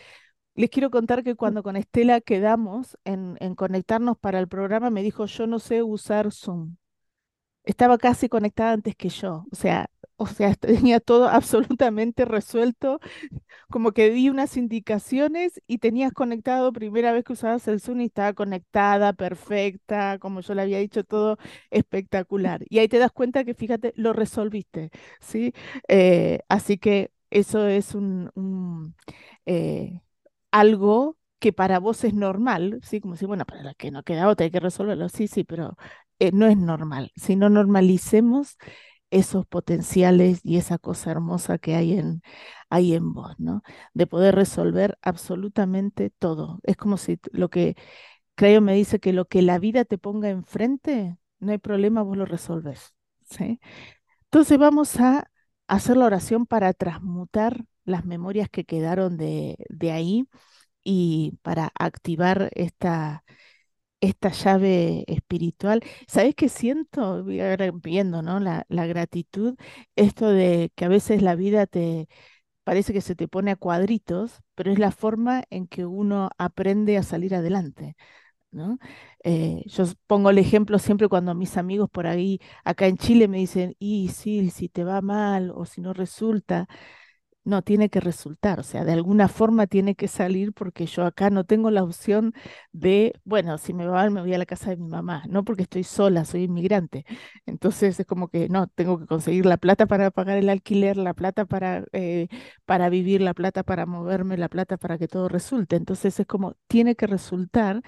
Les 0.55 0.71
quiero 0.71 0.91
contar 0.91 1.25
que 1.25 1.37
cuando 1.37 1.63
con 1.63 1.77
Estela 1.77 2.21
quedamos 2.21 2.99
en, 3.05 3.37
en 3.41 3.55
conectarnos 3.55 4.19
para 4.19 4.41
el 4.41 4.49
programa, 4.49 4.91
me 4.91 5.03
dijo, 5.03 5.27
yo 5.27 5.47
no 5.47 5.59
sé 5.59 5.83
usar 5.83 6.33
Zoom. 6.33 6.77
Estaba 7.65 7.99
casi 7.99 8.29
conectada 8.29 8.73
antes 8.73 8.97
que 8.97 9.09
yo, 9.11 9.47
o 9.53 9.57
sea, 9.57 9.91
o 10.21 10.27
sea, 10.27 10.55
tenía 10.57 11.01
todo 11.01 11.29
absolutamente 11.29 12.25
resuelto 12.27 13.01
como 13.71 13.93
que 13.93 14.11
di 14.11 14.29
unas 14.31 14.57
indicaciones 14.57 15.61
y 15.67 15.79
tenías 15.79 16.13
conectado, 16.13 16.73
primera 16.73 17.13
vez 17.13 17.25
que 17.25 17.33
usabas 17.35 17.69
el 17.69 17.81
Zoom 17.81 18.01
y 18.03 18.07
estaba 18.07 18.33
conectada, 18.35 19.13
perfecta, 19.13 20.19
como 20.19 20.41
yo 20.41 20.55
le 20.55 20.63
había 20.63 20.79
dicho, 20.79 21.05
todo 21.05 21.39
espectacular. 21.71 22.63
Y 22.69 22.79
ahí 22.81 22.89
te 22.89 22.99
das 22.99 23.13
cuenta 23.13 23.45
que, 23.45 23.55
fíjate, 23.55 23.93
lo 23.97 24.13
resolviste, 24.13 24.91
¿sí? 25.21 25.55
Eh, 25.89 26.41
así 26.49 26.79
que 26.79 27.11
eso 27.31 27.67
es 27.67 27.95
un, 27.95 28.95
eh, 29.47 30.01
algo 30.51 31.17
que 31.39 31.53
para 31.53 31.79
vos 31.79 32.05
es 32.05 32.15
normal, 32.15 32.81
¿sí? 32.83 33.01
Como 33.01 33.17
si, 33.17 33.27
bueno, 33.27 33.45
para 33.47 33.63
la 33.63 33.75
que 33.75 33.91
no 33.91 34.03
queda 34.03 34.29
otra 34.29 34.45
hay 34.45 34.51
que 34.51 34.61
resolverlo, 34.61 35.09
sí, 35.09 35.27
sí, 35.29 35.45
pero 35.45 35.77
eh, 36.19 36.33
no 36.33 36.47
es 36.47 36.57
normal. 36.57 37.13
Si 37.17 37.37
no 37.37 37.49
normalicemos 37.51 38.57
esos 39.11 39.47
potenciales 39.47 40.41
y 40.45 40.57
esa 40.59 40.79
cosa 40.79 41.11
hermosa 41.11 41.59
que 41.59 41.75
hay 41.77 41.95
en, 41.99 42.23
hay 42.71 42.95
en 42.95 43.13
vos, 43.13 43.35
¿no? 43.39 43.63
De 43.95 44.07
poder 44.07 44.35
resolver 44.35 44.99
absolutamente 45.03 46.11
todo. 46.11 46.61
Es 46.65 46.77
como 46.77 46.97
si 46.97 47.19
lo 47.33 47.51
que 47.51 47.77
creo 48.35 48.61
me 48.61 48.75
dice 48.75 49.01
que 49.01 49.13
lo 49.13 49.27
que 49.27 49.43
la 49.43 49.59
vida 49.59 49.85
te 49.85 49.99
ponga 49.99 50.31
enfrente, 50.31 51.19
no 51.41 51.53
hay 51.53 51.59
problema, 51.59 52.03
vos 52.03 52.17
lo 52.17 52.27
resolves, 52.27 52.95
¿sí? 53.31 53.61
Entonces 54.25 54.59
vamos 54.59 54.99
a 55.01 55.31
hacer 55.69 55.97
la 55.97 56.07
oración 56.07 56.47
para 56.47 56.73
transmutar 56.73 57.65
las 57.85 58.05
memorias 58.05 58.49
que 58.51 58.65
quedaron 58.65 59.17
de, 59.17 59.57
de 59.69 59.93
ahí 59.93 60.29
y 60.85 61.39
para 61.43 61.73
activar 61.79 62.51
esta, 62.55 63.25
esta 64.01 64.31
llave 64.31 65.05
espiritual. 65.09 65.83
¿Sabes 66.09 66.35
qué 66.35 66.49
siento? 66.49 67.25
viendo, 67.25 68.23
¿no? 68.23 68.41
La, 68.41 68.65
la 68.69 68.87
gratitud, 68.87 69.57
esto 69.97 70.29
de 70.29 70.73
que 70.75 70.85
a 70.87 70.89
veces 70.89 71.23
la 71.23 71.35
vida 71.37 71.67
te 71.67 72.09
parece 72.65 72.93
que 72.93 73.01
se 73.01 73.17
te 73.17 73.29
pone 73.29 73.51
a 73.53 73.57
cuadritos, 73.57 74.41
pero 74.55 74.73
es 74.73 74.79
la 74.79 74.93
forma 74.93 75.43
en 75.51 75.67
que 75.67 75.87
uno 75.87 76.31
aprende 76.39 76.97
a 76.99 77.03
salir 77.03 77.35
adelante. 77.35 77.97
¿no? 78.53 78.79
Eh, 79.25 79.63
yo 79.67 79.85
pongo 80.07 80.31
el 80.31 80.39
ejemplo 80.39 80.79
siempre 80.79 81.09
cuando 81.09 81.35
mis 81.35 81.57
amigos 81.57 81.89
por 81.91 82.07
ahí, 82.07 82.41
acá 82.65 82.87
en 82.87 82.97
Chile, 82.99 83.29
me 83.29 83.39
dicen, 83.39 83.77
y 83.79 84.09
sí, 84.09 84.51
si 84.51 84.69
te 84.69 84.85
va 84.85 85.01
mal 85.03 85.53
o 85.55 85.67
si 85.67 85.81
no 85.81 85.93
resulta, 85.93 86.69
no, 87.45 87.63
tiene 87.63 87.89
que 87.89 88.01
resultar, 88.01 88.61
o 88.61 88.63
sea, 88.63 88.85
de 88.85 88.93
alguna 88.93 89.29
forma 89.29 89.67
tiene 89.67 89.95
que 89.95 90.09
salir 90.09 90.53
porque 90.53 90.87
yo 90.87 91.05
acá 91.05 91.31
no 91.31 91.45
tengo 91.45 91.71
la 91.71 91.83
opción 91.83 92.35
de, 92.73 93.15
bueno, 93.25 93.59
si 93.59 93.73
me 93.73 93.87
va 93.87 94.09
me 94.11 94.21
voy 94.21 94.35
a 94.35 94.39
la 94.39 94.47
casa 94.47 94.71
de 94.71 94.77
mi 94.77 94.89
mamá, 94.89 95.25
no 95.29 95.45
porque 95.45 95.63
estoy 95.63 95.85
sola, 95.85 96.25
soy 96.25 96.45
inmigrante. 96.45 97.05
Entonces 97.47 97.99
es 98.01 98.07
como 98.07 98.29
que 98.29 98.49
no, 98.49 98.67
tengo 98.69 98.99
que 98.99 99.07
conseguir 99.07 99.47
la 99.47 99.57
plata 99.57 99.87
para 99.87 100.11
pagar 100.11 100.39
el 100.39 100.49
alquiler, 100.49 100.97
la 100.97 101.15
plata 101.15 101.45
para, 101.47 101.85
eh, 101.93 102.29
para 102.67 102.89
vivir, 102.89 103.21
la 103.21 103.35
plata 103.35 103.63
para 103.63 103.87
moverme, 103.87 104.37
la 104.37 104.49
plata 104.49 104.77
para 104.77 104.99
que 104.99 105.09
todo 105.09 105.29
resulte. 105.29 105.77
Entonces 105.77 106.19
es 106.21 106.27
como, 106.27 106.57
tiene 106.69 106.97
que 106.97 107.07
resultar 107.07 107.83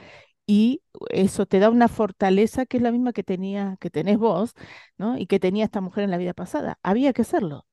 y 0.46 0.82
eso 1.10 1.46
te 1.46 1.58
da 1.60 1.70
una 1.70 1.88
fortaleza 1.88 2.66
que 2.66 2.76
es 2.78 2.82
la 2.82 2.92
misma 2.92 3.12
que 3.12 3.22
tenía, 3.22 3.76
que 3.80 3.90
tenés 3.90 4.18
vos, 4.18 4.54
¿no? 4.98 5.16
Y 5.18 5.26
que 5.26 5.40
tenía 5.40 5.64
esta 5.64 5.80
mujer 5.80 6.04
en 6.04 6.10
la 6.10 6.18
vida 6.18 6.34
pasada. 6.34 6.78
Había 6.82 7.12
que 7.12 7.22
hacerlo, 7.22 7.66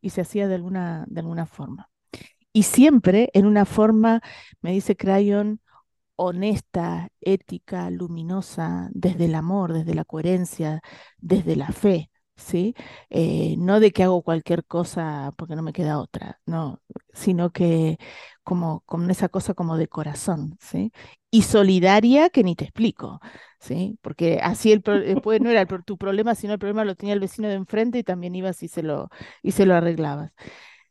Y 0.00 0.10
se 0.10 0.20
hacía 0.22 0.48
de 0.48 0.54
alguna, 0.56 1.04
de 1.08 1.20
alguna 1.20 1.46
forma. 1.46 1.90
Y 2.52 2.64
siempre 2.64 3.30
en 3.34 3.46
una 3.46 3.64
forma, 3.66 4.22
me 4.62 4.72
dice 4.72 4.96
Crayon, 4.96 5.60
honesta, 6.16 7.08
ética, 7.20 7.90
luminosa, 7.90 8.88
desde 8.92 9.26
el 9.26 9.34
amor, 9.34 9.72
desde 9.72 9.94
la 9.94 10.04
coherencia, 10.04 10.80
desde 11.18 11.56
la 11.56 11.68
fe, 11.72 12.10
¿sí? 12.36 12.74
Eh, 13.10 13.56
no 13.58 13.80
de 13.80 13.92
que 13.92 14.02
hago 14.04 14.22
cualquier 14.22 14.64
cosa 14.66 15.32
porque 15.36 15.56
no 15.56 15.62
me 15.62 15.72
queda 15.72 15.98
otra, 16.00 16.40
no, 16.46 16.80
sino 17.12 17.50
que 17.52 17.98
como 18.44 18.80
con 18.86 19.10
esa 19.10 19.28
cosa 19.28 19.54
como 19.54 19.76
de 19.76 19.88
corazón, 19.88 20.56
¿sí? 20.60 20.92
Y 21.36 21.42
solidaria 21.42 22.30
que 22.30 22.42
ni 22.44 22.54
te 22.56 22.64
explico, 22.64 23.20
¿sí? 23.60 23.98
Porque 24.02 24.40
así 24.42 24.72
el 24.72 24.82
después 24.82 25.40
no 25.42 25.50
era 25.50 25.66
tu 25.66 25.98
problema, 25.98 26.34
sino 26.34 26.54
el 26.54 26.58
problema 26.58 26.84
lo 26.84 26.94
tenía 26.94 27.14
el 27.14 27.20
vecino 27.20 27.48
de 27.48 27.54
enfrente 27.54 27.98
y 27.98 28.04
también 28.04 28.34
ibas 28.34 28.62
y 28.62 28.68
se 28.68 28.82
lo, 28.82 29.10
y 29.42 29.52
se 29.52 29.66
lo 29.66 29.74
arreglabas. 29.74 30.32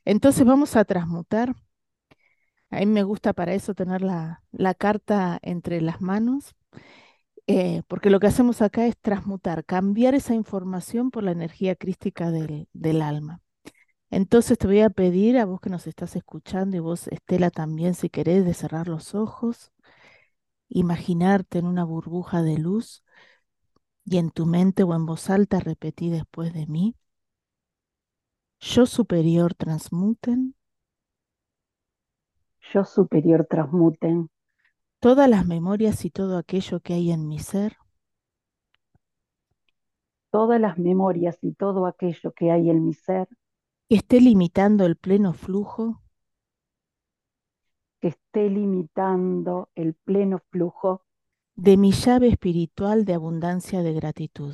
Entonces 0.06 0.46
vamos 0.46 0.76
a 0.76 0.86
transmutar. 0.86 1.56
A 2.70 2.80
mí 2.80 2.86
me 2.88 3.04
gusta 3.04 3.34
para 3.34 3.54
eso 3.54 3.74
tener 3.74 4.02
la, 4.02 4.44
la 4.52 4.74
carta 4.74 5.40
entre 5.42 5.82
las 5.82 6.02
manos 6.02 6.56
eh, 7.48 7.84
porque 7.88 8.10
lo 8.10 8.20
que 8.20 8.28
hacemos 8.28 8.62
acá 8.62 8.88
es 8.88 8.98
transmutar, 8.98 9.66
cambiar 9.66 10.16
esa 10.16 10.34
información 10.34 11.12
por 11.12 11.24
la 11.24 11.32
energía 11.32 11.76
crística 11.76 12.32
del, 12.32 12.68
del 12.74 13.02
alma. 13.02 13.42
Entonces 14.12 14.58
te 14.58 14.68
voy 14.68 14.82
a 14.82 14.90
pedir 14.92 15.38
a 15.38 15.46
vos 15.46 15.62
que 15.62 15.70
nos 15.70 15.88
estás 15.88 16.16
escuchando 16.16 16.78
y 16.78 16.80
vos, 16.82 17.08
Estela, 17.10 17.52
también, 17.52 17.96
si 17.96 18.10
querés, 18.10 18.46
de 18.46 18.54
cerrar 18.56 18.88
los 18.88 19.16
ojos, 19.16 19.74
imaginarte 20.70 21.60
en 21.60 21.66
una 21.66 21.84
burbuja 21.84 22.42
de 22.42 22.58
luz 22.58 23.04
y 24.06 24.18
en 24.18 24.32
tu 24.32 24.46
mente 24.46 24.84
o 24.84 24.94
en 24.94 25.06
voz 25.06 25.30
alta 25.30 25.60
repetí 25.60 26.10
después 26.10 26.54
de 26.54 26.68
mí. 26.68 26.96
Yo 28.60 28.86
superior 28.86 29.54
transmuten. 29.54 30.56
Yo 32.74 32.84
superior 32.84 33.48
transmuten. 33.50 34.30
Todas 35.00 35.30
las 35.30 35.46
memorias 35.46 36.04
y 36.06 36.10
todo 36.10 36.38
aquello 36.38 36.80
que 36.80 36.94
hay 36.94 37.12
en 37.12 37.28
mi 37.28 37.40
ser. 37.40 37.78
Todas 40.32 40.60
las 40.60 40.78
memorias 40.78 41.38
y 41.42 41.54
todo 41.54 41.86
aquello 41.86 42.32
que 42.34 42.52
hay 42.52 42.70
en 42.70 42.86
mi 42.86 42.94
ser. 42.94 43.28
Que 43.90 43.96
esté 43.96 44.22
limitando 44.22 44.86
el 44.86 44.96
pleno 44.96 45.34
flujo. 45.34 46.02
Que 48.06 48.10
esté 48.10 48.52
limitando 48.52 49.70
el 49.74 49.96
pleno 49.96 50.38
flujo. 50.52 51.02
De 51.56 51.76
mi 51.76 51.92
llave 51.92 52.28
espiritual 52.28 53.04
de 53.04 53.16
abundancia 53.16 53.82
de 53.82 53.94
gratitud. 53.94 54.54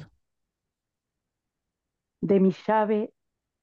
De 2.22 2.39
mi 2.39 2.53
llave 2.65 3.13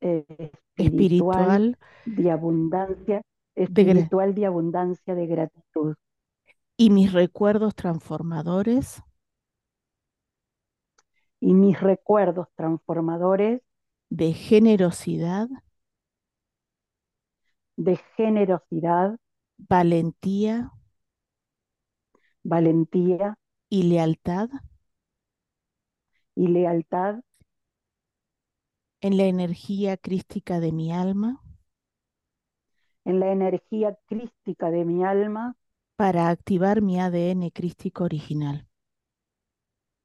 eh, 0.03 0.53
espiritual, 0.77 1.79
de 2.05 2.31
abundancia, 2.31 3.23
espiritual 3.55 4.35
de, 4.35 4.43
de 4.43 4.47
abundancia 4.47 5.15
de 5.15 5.27
gratitud. 5.27 5.95
Y 6.77 6.91
mis 6.91 7.15
recuerdos 7.15 7.75
transformadores. 7.75 9.03
Y 11.41 11.55
mis 11.55 11.81
recuerdos 11.81 12.49
transformadores. 12.57 13.63
De 14.11 14.35
generosidad. 14.35 15.49
De 17.79 17.97
generosidad. 18.19 19.19
Valentía. 19.59 20.71
Valentía. 22.43 23.35
Y 23.69 23.83
lealtad. 23.85 24.49
Y 26.35 26.49
lealtad 26.49 27.21
en 29.01 29.17
la 29.17 29.25
energía 29.25 29.97
crística 29.97 30.61
de 30.61 30.73
mi 30.73 30.93
alma. 30.93 31.41
En 33.05 33.21
la 33.21 33.33
energía 33.33 33.97
crística 34.07 34.71
de 34.71 34.85
mi 34.85 35.05
alma. 35.05 35.57
Para 35.97 36.29
activar 36.29 36.83
mi 36.83 37.01
ADN 37.01 37.51
crístico 37.51 38.05
original. 38.05 38.67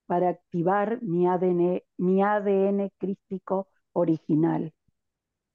Para 0.05 0.29
activar 0.29 1.01
mi 1.01 1.27
ADN, 1.27 1.83
mi 1.97 2.21
ADN 2.21 2.91
crístico 2.97 3.67
original. 3.93 4.73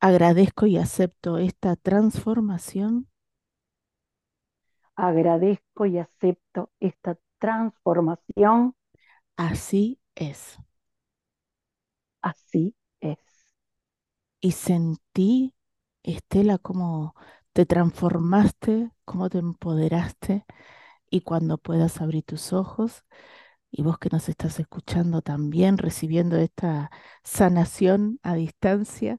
Agradezco 0.01 0.67
y 0.67 0.77
acepto 0.77 1.39
esta 1.39 1.77
transformación. 1.77 3.09
Agradezco 4.99 5.87
y 5.87 5.99
acepto 5.99 6.71
esta 6.81 7.17
transformación. 7.39 8.75
Así 9.37 10.01
es. 10.17 10.59
Así 12.21 12.75
es 13.01 13.19
y 14.41 14.53
sentí, 14.53 15.55
Estela, 16.03 16.59
cómo 16.59 17.15
te 17.53 17.67
transformaste, 17.67 18.91
cómo 19.05 19.29
te 19.31 19.39
empoderaste 19.39 20.45
y 21.11 21.23
cuando 21.23 21.59
puedas 21.59 22.01
abrir 22.01 22.25
tus 22.25 22.53
ojos 22.53 23.05
y 23.71 23.83
vos 23.83 23.99
que 23.99 24.11
nos 24.11 24.29
estás 24.29 24.61
escuchando 24.61 25.23
también, 25.23 25.79
recibiendo 25.79 26.37
esta 26.37 26.91
sanación 27.25 28.21
a 28.23 28.35
distancia 28.35 29.19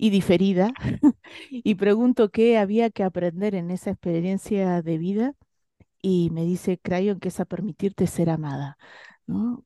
y 0.00 0.10
diferida, 0.10 0.72
y 1.50 1.74
pregunto 1.76 2.30
qué 2.30 2.58
había 2.58 2.90
que 2.90 3.04
aprender 3.04 3.54
en 3.54 3.70
esa 3.70 3.90
experiencia 3.90 4.82
de 4.82 4.98
vida 4.98 5.34
y 6.02 6.30
me 6.32 6.44
dice 6.44 6.78
Crayon 6.78 7.20
que 7.20 7.28
es 7.28 7.40
a 7.40 7.44
permitirte 7.46 8.06
ser 8.06 8.30
amada. 8.30 8.78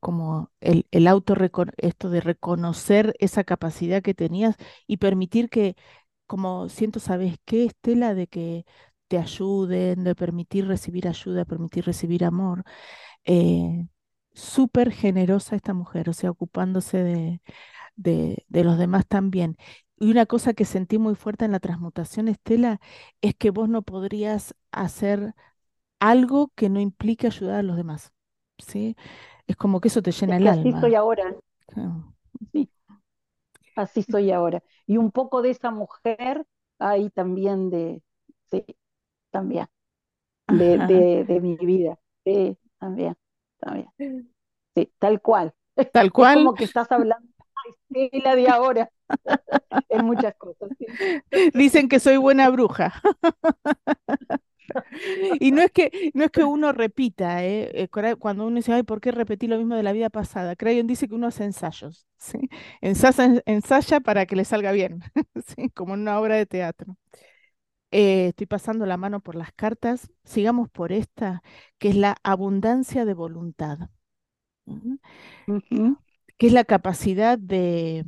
Como 0.00 0.50
el, 0.60 0.86
el 0.90 1.06
auto, 1.06 1.34
esto 1.78 2.10
de 2.10 2.20
reconocer 2.20 3.14
esa 3.18 3.44
capacidad 3.44 4.02
que 4.02 4.12
tenías 4.14 4.56
y 4.86 4.98
permitir 4.98 5.48
que, 5.48 5.74
como 6.26 6.68
siento, 6.68 7.00
¿sabes 7.00 7.36
qué, 7.46 7.64
Estela? 7.66 8.14
De 8.14 8.26
que 8.26 8.66
te 9.08 9.18
ayuden, 9.18 10.04
de 10.04 10.14
permitir 10.14 10.66
recibir 10.66 11.08
ayuda, 11.08 11.44
permitir 11.46 11.86
recibir 11.86 12.24
amor. 12.24 12.64
Eh, 13.24 13.86
súper 14.34 14.92
generosa 14.92 15.56
esta 15.56 15.74
mujer, 15.74 16.10
o 16.10 16.12
sea, 16.12 16.30
ocupándose 16.30 16.98
de, 17.04 17.42
de, 17.96 18.44
de, 18.48 18.64
los 18.64 18.78
demás 18.78 19.06
también. 19.06 19.56
Y 20.04 20.10
una 20.10 20.26
cosa 20.26 20.52
que 20.52 20.66
sentí 20.66 20.98
muy 20.98 21.14
fuerte 21.14 21.46
en 21.46 21.52
la 21.52 21.60
transmutación, 21.60 22.28
Estela, 22.28 22.78
es 23.22 23.34
que 23.34 23.48
vos 23.48 23.70
no 23.70 23.80
podrías 23.80 24.54
hacer 24.70 25.34
algo 25.98 26.50
que 26.54 26.68
no 26.68 26.78
implique 26.78 27.26
ayudar 27.26 27.60
a 27.60 27.62
los 27.62 27.74
demás. 27.74 28.12
¿sí? 28.58 28.96
Es 29.46 29.56
como 29.56 29.80
que 29.80 29.88
eso 29.88 30.02
te 30.02 30.12
llena 30.12 30.36
el 30.36 30.46
así 30.46 30.68
alma. 30.68 30.80
soy 30.82 30.94
ahora. 30.94 31.34
Sí. 32.52 32.68
Así 33.76 34.02
soy 34.02 34.30
ahora. 34.30 34.62
Y 34.86 34.98
un 34.98 35.10
poco 35.10 35.40
de 35.40 35.48
esa 35.48 35.70
mujer 35.70 36.44
hay 36.78 37.08
también 37.08 37.70
de, 37.70 38.02
sí, 38.50 38.62
también, 39.30 39.68
de, 40.48 41.24
de, 41.26 41.40
mi 41.40 41.56
vida. 41.56 41.98
Sí, 42.26 42.58
también, 42.78 43.16
también. 43.58 43.88
Sí, 44.76 44.92
tal 44.98 45.22
cual. 45.22 45.54
Tal 45.92 46.12
cual. 46.12 46.32
Es 46.32 46.44
como 46.44 46.54
que 46.54 46.64
estás 46.64 46.92
hablando 46.92 47.26
de 47.88 48.10
la 48.22 48.34
de 48.36 48.48
ahora. 48.48 48.90
En 49.88 50.04
muchas 50.04 50.34
cosas. 50.36 50.68
Dicen 51.54 51.88
que 51.88 52.00
soy 52.00 52.16
buena 52.16 52.48
bruja. 52.50 52.92
y 55.40 55.52
no 55.52 55.62
es 55.62 55.70
que 55.70 56.10
no 56.14 56.24
es 56.24 56.30
que 56.30 56.44
uno 56.44 56.72
repita, 56.72 57.44
¿eh? 57.44 57.70
eh 57.74 58.16
cuando 58.18 58.46
uno 58.46 58.56
dice, 58.56 58.72
ay, 58.72 58.82
¿por 58.82 59.00
qué 59.00 59.12
repetí 59.12 59.46
lo 59.46 59.58
mismo 59.58 59.76
de 59.76 59.82
la 59.82 59.92
vida 59.92 60.10
pasada? 60.10 60.56
Crayon 60.56 60.86
dice 60.86 61.08
que 61.08 61.14
uno 61.14 61.26
hace 61.26 61.44
ensayos, 61.44 62.06
¿sí? 62.16 62.48
Ensaya, 62.80 63.42
ensaya 63.46 64.00
para 64.00 64.26
que 64.26 64.36
le 64.36 64.44
salga 64.44 64.72
bien, 64.72 65.00
¿sí? 65.46 65.70
como 65.70 65.94
en 65.94 66.00
una 66.00 66.18
obra 66.20 66.36
de 66.36 66.46
teatro. 66.46 66.96
Eh, 67.90 68.28
estoy 68.28 68.46
pasando 68.46 68.86
la 68.86 68.96
mano 68.96 69.20
por 69.20 69.36
las 69.36 69.52
cartas. 69.52 70.10
Sigamos 70.24 70.68
por 70.68 70.90
esta, 70.92 71.42
que 71.78 71.90
es 71.90 71.96
la 71.96 72.16
abundancia 72.24 73.04
de 73.04 73.14
voluntad, 73.14 73.78
que 76.38 76.46
es 76.46 76.52
la 76.52 76.64
capacidad 76.64 77.38
de, 77.38 78.04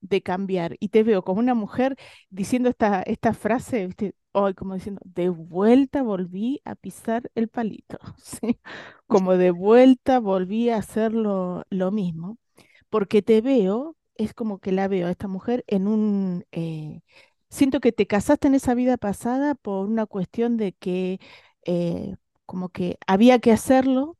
de 0.00 0.22
cambiar. 0.22 0.76
Y 0.80 0.88
te 0.88 1.02
veo 1.02 1.22
como 1.22 1.40
una 1.40 1.54
mujer 1.54 1.96
diciendo 2.30 2.68
esta, 2.68 3.02
esta 3.02 3.34
frase, 3.34 3.88
hoy 4.32 4.54
como 4.54 4.74
diciendo, 4.74 5.00
de 5.04 5.28
vuelta 5.28 6.02
volví 6.02 6.60
a 6.64 6.74
pisar 6.74 7.30
el 7.34 7.48
palito, 7.48 7.98
¿sí? 8.18 8.60
Como 9.06 9.36
de 9.36 9.50
vuelta 9.50 10.20
volví 10.20 10.70
a 10.70 10.78
hacer 10.78 11.12
lo, 11.12 11.64
mismo, 11.92 12.38
porque 12.90 13.22
te 13.22 13.40
veo, 13.40 13.96
es 14.16 14.34
como 14.34 14.58
que 14.60 14.72
la 14.72 14.88
veo 14.88 15.08
a 15.08 15.10
esta 15.10 15.28
mujer 15.28 15.64
en 15.66 15.88
un... 15.88 16.44
Eh, 16.52 17.00
siento 17.50 17.80
que 17.80 17.92
te 17.92 18.06
casaste 18.06 18.48
en 18.48 18.54
esa 18.54 18.74
vida 18.74 18.96
pasada 18.96 19.54
por 19.56 19.86
una 19.88 20.06
cuestión 20.06 20.56
de 20.56 20.72
que 20.74 21.20
eh, 21.64 22.16
como 22.46 22.68
que 22.70 22.98
había 23.06 23.38
que 23.40 23.52
hacerlo 23.52 24.16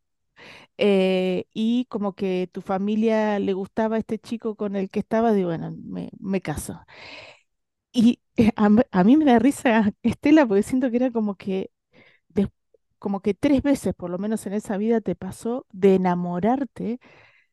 eh, 0.81 1.47
y 1.55 1.87
como 1.87 2.15
que 2.15 2.49
tu 2.53 2.63
familia 2.63 3.39
le 3.39 3.53
gustaba 3.53 3.97
a 3.97 3.99
este 4.01 4.19
chico 4.19 4.57
con 4.57 4.77
el 4.77 4.91
que 4.91 5.01
estaba, 5.01 5.33
digo, 5.33 5.49
bueno, 5.51 5.73
me, 5.85 6.11
me 6.19 6.41
caso. 6.41 6.81
Y 7.93 8.21
a, 8.57 9.05
mí 9.05 9.17
me 9.17 9.25
da 9.25 9.39
risa 9.39 9.93
Estela 10.03 10.47
porque 10.47 10.63
siento 10.63 10.91
que 10.91 10.97
era 10.97 11.11
como 11.11 11.37
que, 11.37 11.71
como 12.99 13.21
que 13.21 13.35
tres 13.35 13.63
veces 13.63 13.95
por 13.95 14.11
lo 14.11 14.19
menos 14.19 14.47
en 14.47 14.53
esa 14.55 14.77
vida 14.77 15.01
te 15.01 15.15
pasó 15.17 15.67
de 15.73 15.95
enamorarte 15.97 17.01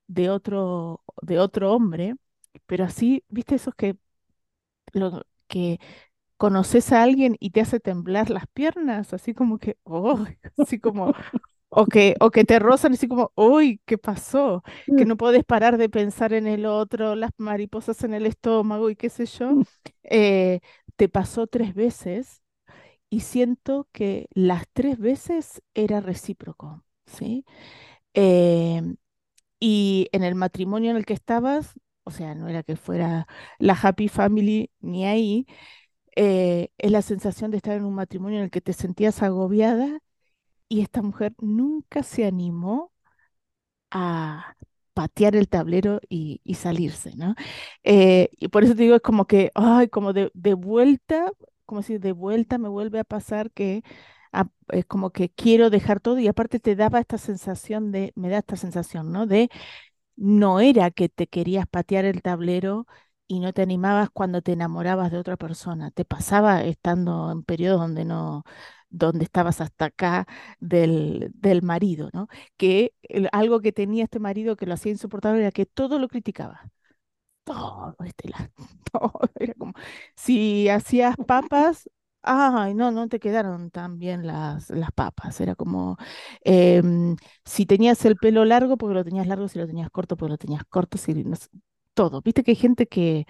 de 0.08 0.30
otro, 0.30 1.04
de 1.22 1.40
otro 1.40 1.74
hombre, 1.74 2.16
pero 2.68 2.86
así, 2.86 3.24
viste 3.30 3.56
esos 3.56 3.76
que, 3.76 3.98
lo, 4.94 5.26
que 5.48 5.80
conoces 6.38 6.92
a 6.94 7.04
alguien 7.04 7.38
y 7.40 7.52
te 7.52 7.62
hace 7.62 7.80
temblar 7.80 8.30
las 8.32 8.48
piernas, 8.48 9.14
así 9.14 9.34
como 9.34 9.60
que, 9.60 9.78
oh, 9.86 10.26
así 10.58 10.80
como, 10.80 11.14
o 11.80 11.86
que, 11.86 12.16
o 12.20 12.32
que 12.32 12.44
te 12.44 12.58
rozan 12.58 12.94
así 12.94 13.08
como, 13.08 13.32
uy, 13.36 13.80
¿qué 13.86 14.00
pasó? 14.00 14.64
Que 14.88 15.06
mm. 15.06 15.08
no 15.08 15.16
puedes 15.16 15.44
parar 15.44 15.78
de 15.78 15.90
pensar 15.90 16.34
en 16.34 16.48
el 16.48 16.66
otro, 16.66 17.14
las 17.16 17.30
mariposas 17.38 18.04
en 18.04 18.16
el 18.16 18.26
estómago 18.26 18.90
y 18.90 18.96
qué 18.96 19.10
sé 19.10 19.28
yo. 19.28 19.52
Mm. 19.52 19.64
Eh, 20.06 20.60
te 20.96 21.08
pasó 21.08 21.46
tres 21.46 21.76
veces 21.76 22.42
y 23.12 23.20
siento 23.20 23.88
que 23.92 24.28
las 24.34 24.64
tres 24.74 24.98
veces 24.98 25.62
era 25.76 26.02
recíproco, 26.02 26.84
¿sí? 27.06 27.46
Em, 28.14 28.98
y 29.60 30.10
en 30.14 30.24
el 30.24 30.34
matrimonio 30.34 30.92
en 30.92 30.98
el 30.98 31.06
que 31.06 31.14
estabas, 31.14 31.76
o 32.06 32.12
sea, 32.12 32.34
no 32.36 32.48
era 32.48 32.64
que 32.64 32.76
fuera 32.76 33.28
la 33.60 33.78
happy 33.80 34.08
family 34.08 34.72
ni 34.80 35.06
ahí, 35.06 35.46
eh, 36.16 36.70
es 36.80 36.92
la 36.92 37.04
sensación 37.04 37.52
de 37.52 37.58
estar 37.58 37.78
en 37.78 37.86
un 37.86 37.94
matrimonio 37.96 38.40
en 38.40 38.46
el 38.46 38.52
que 38.52 38.62
te 38.62 38.74
sentías 38.74 39.22
agobiada 39.22 40.02
y 40.70 40.82
esta 40.82 41.02
mujer 41.02 41.34
nunca 41.40 42.04
se 42.04 42.26
animó 42.26 42.92
a 43.92 44.56
patear 44.94 45.36
el 45.36 45.48
tablero 45.48 46.00
y, 46.10 46.42
salirse, 46.56 47.16
¿no? 47.16 47.36
Eh, 47.84 48.30
y 48.40 48.48
por 48.50 48.64
eso 48.64 48.76
te 48.76 48.84
digo, 48.84 48.96
es 48.96 49.02
como 49.02 49.26
que, 49.28 49.52
ay, 49.56 49.90
como 49.90 50.12
de, 50.14 50.32
vuelta, 50.56 51.32
como 51.66 51.84
si 51.84 51.98
de 52.00 52.12
vuelta 52.14 52.58
me 52.58 52.68
vuelve 52.70 53.00
a 53.00 53.04
pasar 53.04 53.52
que 53.52 53.84
a- 54.32 54.50
es 54.70 54.86
como 54.86 55.12
que 55.12 55.30
quiero 55.30 55.70
dejar 55.70 56.00
todo 56.00 56.18
y 56.20 56.28
aparte 56.28 56.60
te 56.60 56.76
daba 56.76 57.00
esta 57.00 57.18
sensación 57.18 57.92
de, 57.92 58.12
me 58.16 58.30
da 58.30 58.40
esta 58.40 58.56
sensación, 58.58 59.12
¿no? 59.12 59.28
De 59.28 59.50
no 60.16 60.60
era 60.60 60.92
que 60.92 61.10
te 61.10 61.28
querías 61.28 61.68
patear 61.68 62.06
el 62.06 62.22
tablero 62.22 62.88
y 63.28 63.40
no 63.40 63.54
te 63.54 63.62
animabas 63.62 64.10
cuando 64.12 64.42
te 64.42 64.54
enamorabas 64.54 65.12
de 65.12 65.18
otra 65.20 65.38
persona. 65.38 65.92
Te 65.92 66.06
pasaba 66.06 66.64
estando 66.64 67.32
en 67.32 67.44
periodos 67.44 67.82
donde 67.82 68.06
no, 68.06 68.44
donde 68.90 69.26
estabas 69.26 69.62
hasta 69.62 69.86
acá 69.86 70.28
del, 70.60 71.32
del 71.36 71.62
marido, 71.62 72.10
¿no? 72.14 72.28
Que 72.58 72.94
algo 73.32 73.62
que 73.62 73.72
tenía 73.74 74.04
este 74.06 74.20
marido 74.20 74.56
que 74.56 74.66
lo 74.66 74.74
hacía 74.76 74.92
insoportable 74.92 75.42
era 75.42 75.52
que 75.52 75.66
todo 75.66 76.00
lo 76.00 76.08
criticaba. 76.08 76.72
Todo, 77.44 77.96
Estela, 78.06 78.52
todo. 78.92 79.22
Era 79.40 79.54
como, 79.54 79.74
si 80.16 80.68
hacías 80.70 81.16
papas, 81.28 81.90
ay, 82.22 82.74
no, 82.74 82.92
no 82.92 83.08
te 83.08 83.20
quedaron 83.20 83.72
tan 83.72 84.00
bien 84.00 84.28
las, 84.28 84.70
las 84.70 84.92
papas. 84.92 85.40
Era 85.40 85.56
como, 85.56 85.98
em, 86.44 87.16
si 87.46 87.66
tenías 87.66 88.04
el 88.06 88.18
pelo 88.18 88.44
largo, 88.46 88.78
porque 88.78 88.96
lo 88.96 89.04
tenías 89.06 89.28
largo, 89.28 89.48
si 89.48 89.60
lo 89.60 89.68
tenías 89.68 89.90
corto, 89.90 90.18
porque 90.18 90.32
lo 90.32 90.38
tenías 90.38 90.64
corto, 90.70 90.98
si 90.98 91.14
no 91.24 91.36
todo. 91.94 92.22
Viste 92.22 92.44
que 92.44 92.52
hay 92.52 92.56
gente 92.56 92.88
que, 92.88 93.26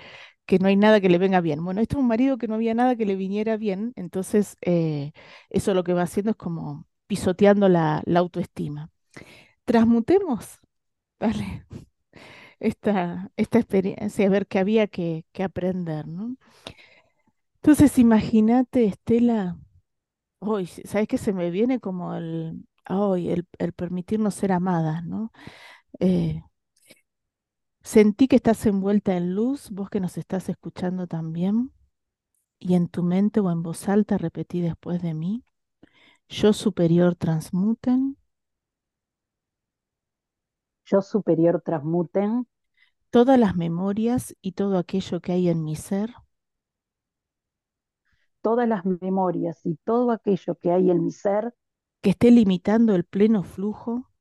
que 0.48 0.60
no 0.60 0.68
hay 0.70 0.78
nada 0.78 1.02
que 1.02 1.10
le 1.10 1.20
venga 1.20 1.42
bien. 1.42 1.64
Bueno, 1.64 1.82
este 1.82 1.96
es 1.96 2.02
un 2.02 2.08
marido 2.08 2.38
que 2.40 2.48
no 2.48 2.56
había 2.56 2.74
nada 2.74 2.96
que 2.96 3.06
le 3.06 3.16
viniera 3.16 3.58
bien, 3.58 3.94
entonces 3.96 4.58
eh, 4.62 5.12
eso 5.50 5.74
lo 5.76 5.84
que 5.84 5.94
va 5.94 6.04
haciendo 6.04 6.32
es 6.32 6.38
como 6.38 6.88
pisoteando 7.08 7.70
la, 7.70 8.04
autoestima. 8.16 8.90
Transmutemos, 9.66 10.60
¿vale? 11.20 11.66
esta, 12.60 13.32
esta 13.38 13.60
experiencia, 13.60 14.28
a 14.28 14.30
ver 14.30 14.48
qué 14.48 14.60
había 14.60 14.88
que, 14.88 15.26
que 15.34 15.44
aprender, 15.44 16.08
¿no? 16.08 16.38
Entonces, 17.62 17.98
imagínate, 18.00 18.86
Estela, 18.86 19.58
hoy, 20.40 20.68
¿sabes 20.68 21.08
qué 21.08 21.18
se 21.18 21.34
me 21.34 21.52
viene 21.52 21.80
como 21.80 22.16
el, 22.16 22.66
el, 22.88 23.48
el 23.60 23.74
permitirnos 23.74 24.36
ser 24.36 24.54
amadas, 24.54 25.04
¿no? 25.06 25.32
Eh, 26.00 26.44
sentí 27.88 28.28
que 28.28 28.36
estás 28.36 28.66
envuelta 28.66 29.16
en 29.16 29.34
luz, 29.34 29.70
vos 29.72 29.90
que 29.90 30.02
nos 30.02 30.18
estás 30.18 30.50
escuchando 30.50 31.08
también, 31.08 31.72
y 32.60 32.76
en 32.76 32.90
tu 32.90 33.02
mente 33.02 33.40
o 33.40 33.50
en 33.50 33.64
voz 33.64 33.88
alta 33.88 34.18
repetí 34.18 34.60
después 34.60 35.02
de 35.02 35.14
mí, 35.14 35.46
yo 36.28 36.52
superior 36.52 37.16
transmuten. 37.16 38.18
Yo 40.84 41.02
superior 41.02 41.62
transmuten. 41.64 42.46
Todas 43.10 43.40
las 43.40 43.56
memorias 43.56 44.36
y 44.42 44.52
todo 44.52 44.78
aquello 44.78 45.22
que 45.22 45.32
hay 45.32 45.48
en 45.48 45.64
mi 45.64 45.78
ser. 45.78 46.14
Todas 48.42 48.68
las 48.68 48.86
memorias 48.86 49.66
y 49.66 49.78
todo 49.86 50.12
aquello 50.12 50.56
que 50.56 50.72
hay 50.72 50.92
en 50.92 51.06
mi 51.06 51.12
ser. 51.12 51.56
Que 52.02 52.10
esté 52.10 52.32
limitando 52.32 52.96
el 52.96 53.06
pleno 53.06 53.44
flujo 53.44 54.12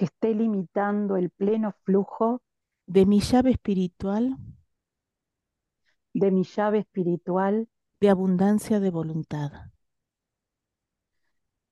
que 0.00 0.06
esté 0.06 0.34
limitando 0.34 1.18
el 1.18 1.28
pleno 1.28 1.74
flujo 1.84 2.40
de 2.86 3.04
mi 3.04 3.20
llave 3.20 3.50
espiritual. 3.50 4.38
de 6.14 6.30
mi 6.30 6.42
llave 6.42 6.78
espiritual 6.78 7.68
de 8.00 8.08
abundancia 8.08 8.80
de 8.80 8.88
voluntad. 8.88 9.52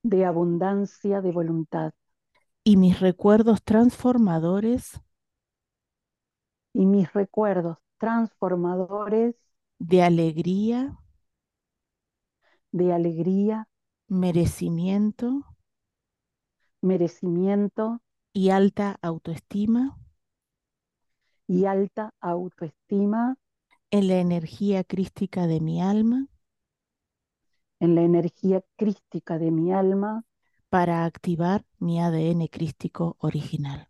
de 0.03 0.25
abundancia 0.25 1.21
de 1.21 1.31
voluntad. 1.31 1.93
Y 2.63 2.77
mis 2.77 2.99
recuerdos 2.99 3.63
transformadores. 3.63 5.01
Y 6.71 6.85
mis 6.85 7.11
recuerdos 7.11 7.79
transformadores 7.97 9.33
de 9.79 10.03
alegría, 10.03 10.99
de 12.71 12.93
alegría, 12.93 13.67
merecimiento. 14.07 15.47
Merecimiento 16.81 18.03
y 18.33 18.49
alta 18.49 18.97
autoestima 19.03 19.95
y 21.47 21.65
alta 21.65 22.13
autoestima 22.21 23.35
en 23.91 24.07
la 24.07 24.15
energía 24.19 24.83
crística 24.83 25.45
de 25.45 25.59
mi 25.59 25.79
alma 25.79 26.27
en 27.81 27.93
la 27.95 28.03
energía 28.03 28.63
crística 28.77 29.37
de 29.37 29.51
mi 29.51 29.73
alma 29.73 30.23
para 30.69 31.03
activar 31.03 31.65
mi 31.77 31.99
ADN 31.99 32.47
crístico 32.47 33.17
original. 33.19 33.89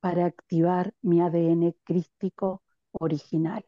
para 0.00 0.24
activar 0.24 0.94
mi 1.02 1.20
ADN 1.20 1.74
crístico 1.84 2.62
original. 2.92 3.66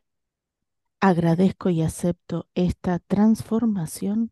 Agradezco 1.01 1.71
y 1.71 1.83
acepto 1.83 2.47
esta 2.55 3.01
transformación 3.01 4.31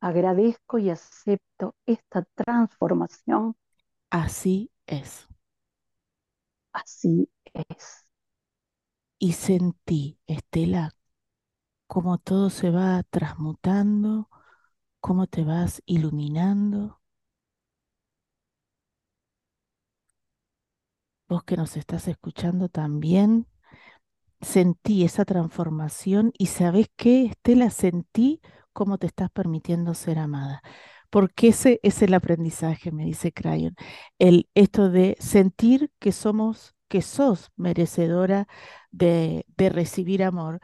Agradezco 0.00 0.78
y 0.78 0.90
acepto 0.90 1.74
esta 1.86 2.24
transformación, 2.34 3.54
así 4.10 4.70
es. 4.86 5.26
así 6.72 7.28
es. 7.54 8.06
Y 9.20 9.32
sentí, 9.34 10.18
Estela, 10.26 10.96
cómo 11.88 12.18
todo 12.18 12.50
se 12.50 12.70
va 12.70 13.02
transmutando, 13.10 14.28
cómo 15.00 15.26
te 15.28 15.44
vas 15.44 15.82
iluminando. 15.86 17.00
Vos 21.28 21.44
que 21.44 21.56
nos 21.56 21.76
estás 21.76 22.08
escuchando 22.08 22.68
también, 22.68 23.46
sentí 24.40 25.04
esa 25.04 25.24
transformación 25.24 26.32
y 26.38 26.46
¿sabés 26.46 26.88
qué, 26.96 27.26
Estela? 27.26 27.70
Sentí 27.70 28.40
cómo 28.72 28.98
te 28.98 29.06
estás 29.06 29.30
permitiendo 29.30 29.94
ser 29.94 30.18
amada. 30.18 30.62
Porque 31.10 31.48
ese 31.48 31.80
es 31.82 32.02
el 32.02 32.14
aprendizaje, 32.14 32.92
me 32.92 33.04
dice 33.04 33.32
Crayon. 33.32 33.74
El, 34.18 34.48
esto 34.54 34.90
de 34.90 35.16
sentir 35.20 35.90
que 35.98 36.12
somos, 36.12 36.74
que 36.88 37.02
sos 37.02 37.50
merecedora 37.56 38.46
de, 38.90 39.44
de 39.56 39.68
recibir 39.70 40.22
amor 40.22 40.60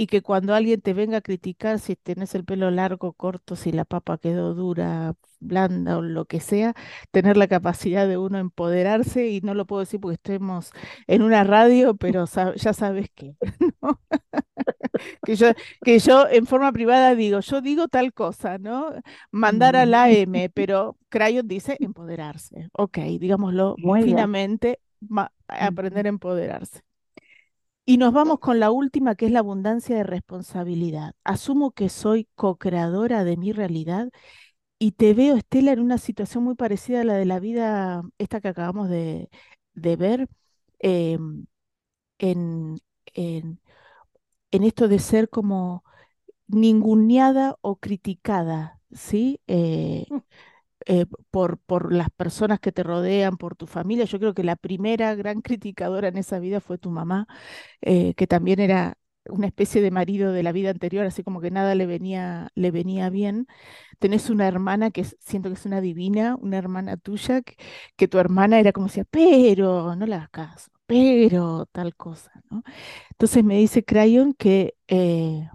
y 0.00 0.06
que 0.06 0.22
cuando 0.22 0.54
alguien 0.54 0.80
te 0.80 0.94
venga 0.94 1.18
a 1.18 1.20
criticar 1.20 1.78
si 1.78 1.96
tenés 1.96 2.34
el 2.34 2.44
pelo 2.44 2.70
largo, 2.70 3.12
corto, 3.12 3.56
si 3.56 3.72
la 3.72 3.84
papa 3.84 4.18
quedó 4.18 4.54
dura, 4.54 5.14
blanda 5.40 5.98
o 5.98 6.02
lo 6.02 6.24
que 6.26 6.40
sea, 6.40 6.74
tener 7.10 7.36
la 7.36 7.48
capacidad 7.48 8.08
de 8.08 8.16
uno 8.18 8.38
empoderarse 8.38 9.28
y 9.28 9.40
no 9.42 9.54
lo 9.54 9.66
puedo 9.66 9.80
decir 9.80 10.00
porque 10.00 10.14
estemos 10.14 10.70
en 11.06 11.22
una 11.22 11.44
radio, 11.44 11.94
pero 11.96 12.26
sab- 12.26 12.54
ya 12.56 12.72
sabes 12.72 13.08
qué, 13.14 13.36
¿no? 13.82 14.00
Que 15.24 15.36
yo, 15.36 15.48
que 15.82 15.98
yo 15.98 16.28
en 16.28 16.46
forma 16.46 16.72
privada 16.72 17.14
digo, 17.14 17.40
yo 17.40 17.60
digo 17.60 17.88
tal 17.88 18.12
cosa, 18.12 18.58
¿no? 18.58 18.92
Mandar 19.30 19.76
a 19.76 19.86
la 19.86 20.10
Mm, 20.10 20.16
M, 20.26 20.50
pero 20.50 20.96
Crayon 21.08 21.48
dice 21.48 21.76
empoderarse. 21.80 22.68
Ok, 22.72 22.98
digámoslo 23.20 23.80
Muy 23.82 24.00
finamente, 24.00 24.80
aprender 25.48 26.06
Mm, 26.06 26.06
a 26.06 26.10
empoderarse. 26.10 26.80
Y 27.86 27.96
nos 27.98 28.12
vamos 28.12 28.38
con 28.40 28.60
la 28.60 28.70
última, 28.70 29.14
que 29.16 29.26
es 29.26 29.32
la 29.32 29.40
abundancia 29.40 29.96
de 29.96 30.04
responsabilidad. 30.04 31.14
Asumo 31.24 31.72
que 31.72 31.88
soy 31.88 32.28
co-creadora 32.36 33.24
de 33.24 33.36
mi 33.36 33.52
realidad 33.52 34.10
y 34.78 34.92
te 34.92 35.14
veo, 35.14 35.36
Estela, 35.36 35.72
en 35.72 35.80
una 35.80 35.98
situación 35.98 36.44
muy 36.44 36.56
parecida 36.56 37.02
a 37.02 37.04
la 37.04 37.14
de 37.14 37.26
la 37.26 37.40
vida, 37.40 38.02
esta 38.18 38.40
que 38.40 38.48
acabamos 38.48 38.88
de, 38.90 39.30
de 39.74 39.96
ver, 39.96 40.28
em, 40.80 41.46
en, 42.18 42.78
en, 43.14 43.60
en 44.50 44.64
esto 44.64 44.88
de 44.88 44.98
ser 44.98 45.28
como 45.30 45.84
ninguneada 46.48 47.56
o 47.62 47.76
criticada, 47.78 48.80
¿sí? 48.92 49.40
Eh, 49.48 50.06
mm, 50.10 50.18
eh, 50.86 51.06
por, 51.30 51.58
por 51.58 51.92
las 51.92 52.10
personas 52.10 52.60
que 52.60 52.72
te 52.72 52.82
rodean, 52.82 53.36
por 53.36 53.56
tu 53.56 53.66
familia. 53.66 54.04
Yo 54.06 54.18
creo 54.18 54.34
que 54.34 54.44
la 54.44 54.56
primera 54.56 55.14
gran 55.14 55.40
criticadora 55.42 56.08
en 56.08 56.16
esa 56.18 56.38
vida 56.38 56.60
fue 56.60 56.78
tu 56.78 56.90
mamá 56.90 57.26
eh, 57.82 58.14
que 58.14 58.26
también 58.26 58.60
era 58.60 58.98
una 59.28 59.46
especie 59.46 59.82
de 59.82 59.90
marido 59.90 60.32
de 60.32 60.42
la 60.42 60.52
vida 60.52 60.70
anterior, 60.70 61.06
así 61.06 61.22
como 61.22 61.40
que 61.40 61.50
nada 61.50 61.74
le 61.74 61.86
venía, 61.86 62.50
le 62.54 62.70
venía 62.70 63.10
bien. 63.10 63.46
Tenés 63.98 64.30
una 64.30 64.48
hermana 64.48 64.90
que 64.90 65.04
siento 65.04 65.48
que 65.50 65.54
es 65.54 65.66
una 65.66 65.80
divina, 65.80 66.36
una 66.40 66.58
hermana 66.58 66.96
tuya, 66.96 67.42
que, 67.42 67.56
que 67.96 68.08
tu 68.08 68.18
hermana 68.18 68.60
era 68.60 68.72
como 68.72 68.86
decía, 68.88 69.04
pero 69.10 69.96
no 69.96 70.06
le 70.06 70.14
hagas 70.16 70.30
caso, 70.30 70.70
pero 70.86 71.66
tal 71.72 71.94
cosa, 71.96 72.32
¿no? 72.50 72.62
Entonces 73.12 73.44
me 73.44 73.56
dice 73.58 73.84
Crayon 73.84 74.34
que, 74.34 74.74
eh, 74.88 75.48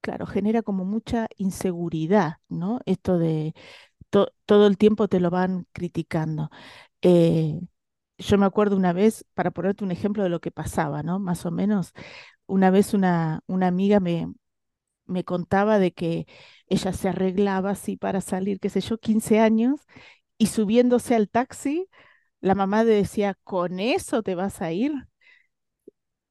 claro, 0.00 0.26
genera 0.26 0.62
como 0.62 0.84
mucha 0.84 1.28
inseguridad, 1.36 2.34
¿no? 2.48 2.80
Esto 2.86 3.18
de 3.18 3.54
to- 4.24 4.32
todo 4.46 4.66
el 4.66 4.78
tiempo 4.78 5.08
te 5.08 5.20
lo 5.20 5.30
van 5.30 5.66
criticando. 5.72 6.50
Eh, 7.02 7.60
yo 8.18 8.38
me 8.38 8.46
acuerdo 8.46 8.76
una 8.76 8.92
vez, 8.94 9.24
para 9.34 9.50
ponerte 9.52 9.84
un 9.84 9.92
ejemplo 9.92 10.22
de 10.24 10.30
lo 10.30 10.40
que 10.40 10.50
pasaba, 10.52 11.02
¿no? 11.02 11.18
Más 11.20 11.46
o 11.46 11.50
menos, 11.50 11.92
una 12.46 12.70
vez 12.70 12.94
una, 12.94 13.42
una 13.48 13.68
amiga 13.68 14.00
me, 14.00 14.32
me 15.06 15.24
contaba 15.24 15.78
de 15.78 15.92
que 15.94 16.26
ella 16.68 16.92
se 16.94 17.08
arreglaba 17.10 17.70
así 17.72 17.96
para 17.96 18.20
salir, 18.22 18.60
qué 18.60 18.70
sé 18.70 18.80
yo, 18.82 18.98
15 18.98 19.40
años, 19.40 19.80
Y 20.38 20.48
subiéndose 20.48 21.14
al 21.16 21.28
taxi, 21.30 21.88
la 22.42 22.54
mamá 22.56 22.84
le 22.84 22.92
decía, 22.94 23.38
¿con 23.44 23.80
eso 23.80 24.22
te 24.24 24.34
vas 24.36 24.62
a 24.62 24.72
ir? 24.72 24.92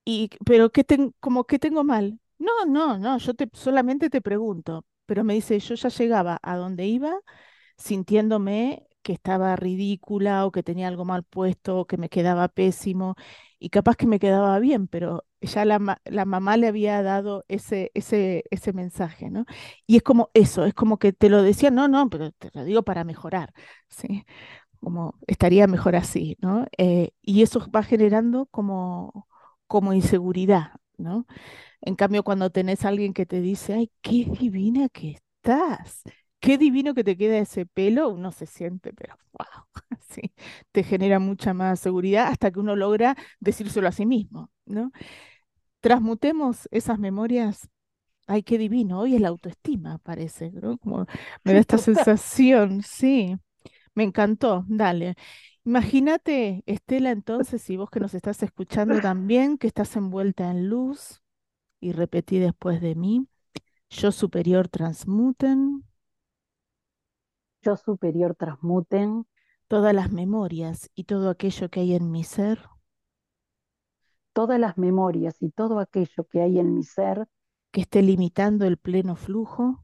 Y, 0.06 0.30
pero 0.46 0.72
¿qué 0.72 0.84
ten- 0.84 1.14
como 1.20 1.46
que 1.46 1.60
tengo 1.60 1.84
mal? 1.84 2.20
No, 2.38 2.66
no, 2.66 2.98
no, 2.98 3.18
yo 3.18 3.34
te, 3.34 3.50
solamente 3.54 4.10
te 4.10 4.22
pregunto. 4.22 4.86
Pero 5.06 5.24
me 5.24 5.34
dice, 5.36 5.60
yo 5.60 5.76
ya 5.76 5.90
llegaba 5.90 6.40
a 6.44 6.56
donde 6.58 6.86
iba 6.88 7.14
sintiéndome 7.78 8.88
que 9.02 9.14
estaba 9.14 9.56
ridícula 9.56 10.46
o 10.46 10.52
que 10.52 10.64
tenía 10.64 10.88
algo 10.88 11.06
mal 11.06 11.24
puesto 11.24 11.80
o 11.80 11.86
que 11.88 11.98
me 11.98 12.10
quedaba 12.10 12.48
pésimo 12.48 13.16
y 13.60 13.70
capaz 13.70 13.96
que 13.96 14.08
me 14.08 14.20
quedaba 14.20 14.58
bien, 14.60 14.88
pero 14.88 15.26
ya 15.42 15.64
la, 15.66 16.02
la 16.06 16.26
mamá 16.26 16.58
le 16.58 16.68
había 16.68 17.02
dado 17.04 17.46
ese, 17.48 17.92
ese, 17.94 18.44
ese 18.52 18.74
mensaje, 18.74 19.30
¿no? 19.30 19.46
Y 19.88 19.98
es 19.98 20.04
como 20.04 20.30
eso, 20.34 20.66
es 20.66 20.74
como 20.74 20.98
que 21.00 21.14
te 21.14 21.30
lo 21.30 21.42
decía, 21.44 21.72
no, 21.72 21.88
no, 21.88 22.10
pero 22.10 22.32
te 22.32 22.50
lo 22.54 22.64
digo 22.64 22.84
para 22.84 23.04
mejorar, 23.04 23.54
¿sí? 23.90 24.26
Como 24.82 25.16
estaría 25.28 25.68
mejor 25.68 25.96
así, 25.96 26.38
¿no? 26.42 26.68
Eh, 26.78 27.12
y 27.22 27.42
eso 27.44 27.70
va 27.72 27.84
generando 27.84 28.46
como, 28.48 29.28
como 29.68 29.94
inseguridad, 29.94 30.74
¿no? 30.98 31.26
En 31.82 31.96
cambio, 31.96 32.24
cuando 32.24 32.50
tenés 32.52 32.86
a 32.86 32.90
alguien 32.90 33.14
que 33.14 33.26
te 33.26 33.42
dice, 33.42 33.74
ay, 33.74 33.92
qué 34.02 34.26
divina 34.40 34.90
que 34.90 35.12
estás, 35.12 36.04
qué 36.46 36.60
divino 36.60 36.94
que 36.94 37.04
te 37.04 37.18
queda 37.18 37.40
ese 37.40 37.66
pelo, 37.66 38.10
uno 38.10 38.32
se 38.32 38.46
siente, 38.46 38.94
pero 38.94 39.18
wow, 39.34 39.66
sí, 40.10 40.32
te 40.72 40.84
genera 40.84 41.18
mucha 41.18 41.56
más 41.56 41.80
seguridad 41.80 42.28
hasta 42.28 42.52
que 42.52 42.60
uno 42.60 42.76
logra 42.76 43.16
decírselo 43.40 43.88
a 43.88 43.92
sí 43.92 44.06
mismo, 44.06 44.52
¿no? 44.66 44.92
Transmutemos 45.82 46.70
esas 46.70 47.00
memorias, 47.00 47.68
ay, 48.28 48.44
qué 48.44 48.60
divino, 48.60 49.00
hoy 49.00 49.16
es 49.16 49.22
la 49.22 49.30
autoestima, 49.30 49.98
parece, 50.00 50.52
¿no? 50.52 50.78
Como 50.78 51.08
me 51.44 51.54
da 51.54 51.60
esta 51.60 51.80
sensación, 51.80 52.84
sí, 52.84 53.36
me 53.96 54.04
encantó, 54.04 54.66
dale. 54.68 55.16
Imagínate, 55.66 56.64
Estela, 56.68 57.10
entonces, 57.10 57.68
y 57.72 57.78
vos 57.78 57.90
que 57.90 58.00
nos 58.00 58.14
estás 58.14 58.44
escuchando 58.44 59.02
también, 59.02 59.58
que 59.58 59.66
estás 59.66 59.96
envuelta 59.96 60.52
en 60.52 60.70
luz 60.70 61.24
y 61.80 61.92
repetí 61.92 62.38
después 62.38 62.82
de 62.82 62.94
mí. 62.94 63.28
Yo 63.90 64.12
superior 64.12 64.68
transmuten 64.68 65.84
Yo 67.66 67.78
superior 67.78 68.36
transmuten. 68.36 69.26
Todas 69.68 69.96
las 69.96 70.12
memorias 70.12 70.92
y 70.94 71.06
todo 71.06 71.32
aquello 71.32 71.70
que 71.70 71.80
hay 71.80 71.96
en 71.96 72.12
mi 72.12 72.24
ser. 72.24 72.60
Todas 74.34 74.60
las 74.60 74.78
memorias 74.78 75.42
y 75.42 75.50
todo 75.50 75.80
aquello 75.80 76.28
que 76.30 76.42
hay 76.42 76.60
en 76.60 76.76
mi 76.76 76.84
ser. 76.84 77.28
Que 77.72 77.82
esté 77.82 78.04
limitando 78.04 78.66
el 78.66 78.78
pleno 78.78 79.16
flujo. 79.16 79.84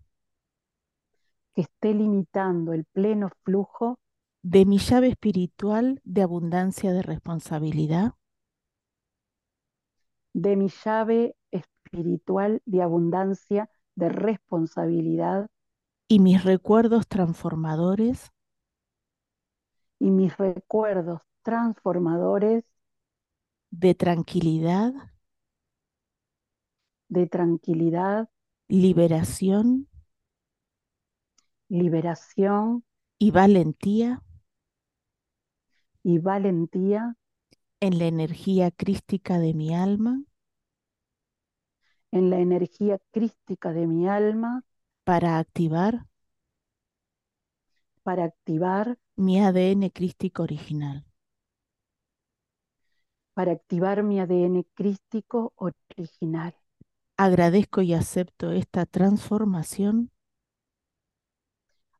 Que 1.55 1.61
esté 1.61 1.95
limitando 1.95 2.73
el 2.73 2.85
pleno 2.85 3.29
flujo. 3.43 3.99
De 4.43 4.65
mi 4.65 4.77
llave 4.77 5.07
espiritual 5.07 6.01
de 6.03 6.21
abundancia 6.21 6.93
de 6.93 7.01
responsabilidad. 7.01 8.13
De 10.33 10.55
mi 10.55 10.69
llave 10.69 11.35
espiritual 11.49 12.61
de 12.65 12.83
abundancia, 12.83 13.71
de 13.95 14.09
responsabilidad 14.09 15.49
y 16.11 16.19
mis 16.19 16.43
recuerdos 16.43 17.07
transformadores 17.07 18.33
y 19.97 20.11
mis 20.11 20.35
recuerdos 20.35 21.21
transformadores. 21.41 22.65
De 23.69 23.95
tranquilidad, 23.95 24.91
de 27.07 27.27
tranquilidad, 27.27 28.29
liberación 28.67 29.87
liberación 31.69 32.83
y 33.17 33.31
valentía 33.31 34.21
y 36.03 36.19
valentía 36.19 37.15
en 37.79 37.99
la 37.99 38.07
energía 38.07 38.69
crística 38.69 39.39
de 39.39 39.53
mi 39.53 39.73
alma 39.73 40.21
en 42.11 42.29
la 42.29 42.39
energía 42.39 42.99
crística 43.11 43.71
de 43.71 43.87
mi 43.87 44.09
alma 44.09 44.65
para 45.03 45.37
activar 45.39 46.05
para 48.03 48.25
activar, 48.25 48.97
mi 49.23 49.39
ADN 49.39 49.89
crístico 49.97 50.43
original. 50.43 51.05
para 53.33 53.51
activar 53.51 54.03
mi 54.03 54.21
ADN 54.21 54.63
crístico 54.73 55.51
original. 55.57 56.55
Agradezco 57.15 57.81
y 57.81 57.93
acepto 57.93 58.51
esta 58.51 58.85
transformación 58.85 60.11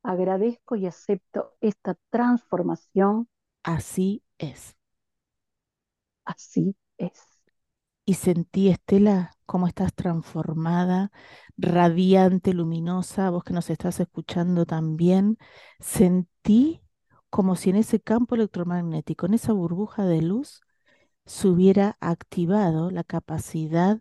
Agradezco 0.04 0.76
y 0.76 0.86
acepto 0.86 1.56
esta 1.60 1.96
transformación, 2.10 3.26
Así 3.64 4.22
es. 4.38 4.76
así 6.24 6.74
es. 6.98 7.31
Y 8.04 8.14
sentí, 8.14 8.68
Estela, 8.68 9.32
cómo 9.46 9.68
estás 9.68 9.94
transformada, 9.94 11.12
radiante, 11.56 12.52
luminosa, 12.52 13.30
vos 13.30 13.44
que 13.44 13.52
nos 13.52 13.70
estás 13.70 14.00
escuchando 14.00 14.66
también. 14.66 15.38
Sentí 15.80 16.82
como 17.30 17.56
si 17.56 17.70
en 17.70 17.76
ese 17.76 18.00
campo 18.00 18.34
electromagnético, 18.34 19.26
en 19.26 19.34
esa 19.34 19.52
burbuja 19.52 20.04
de 20.04 20.22
luz, 20.22 20.62
se 21.26 21.48
hubiera 21.48 21.96
activado 22.00 22.90
la 22.90 23.04
capacidad 23.04 24.00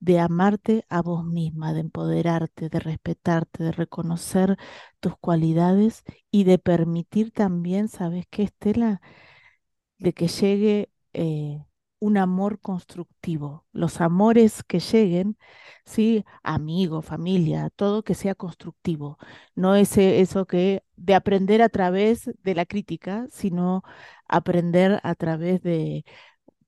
de 0.00 0.18
amarte 0.20 0.84
a 0.88 1.02
vos 1.02 1.24
misma, 1.24 1.72
de 1.72 1.80
empoderarte, 1.80 2.68
de 2.68 2.80
respetarte, 2.80 3.64
de 3.64 3.72
reconocer 3.72 4.56
tus 5.00 5.16
cualidades 5.18 6.02
y 6.30 6.44
de 6.44 6.58
permitir 6.58 7.32
también, 7.32 7.88
¿sabes 7.88 8.26
qué, 8.30 8.44
Estela? 8.44 9.00
de 9.98 10.12
que 10.12 10.28
llegue 10.28 10.90
eh, 11.12 11.64
un 12.00 12.16
amor 12.18 12.60
constructivo. 12.60 13.66
Los 13.72 14.00
amores 14.00 14.62
que 14.64 14.80
lleguen, 14.80 15.36
sí, 15.84 16.24
amigo, 16.42 17.02
familia, 17.02 17.70
todo 17.76 18.02
que 18.02 18.14
sea 18.14 18.34
constructivo. 18.34 19.18
No 19.54 19.74
ese, 19.76 20.20
eso 20.20 20.46
que 20.46 20.84
de 20.96 21.14
aprender 21.14 21.62
a 21.62 21.68
través 21.68 22.30
de 22.42 22.54
la 22.54 22.66
crítica, 22.66 23.26
sino 23.30 23.82
aprender 24.28 25.00
a 25.02 25.14
través 25.14 25.62
de, 25.62 26.04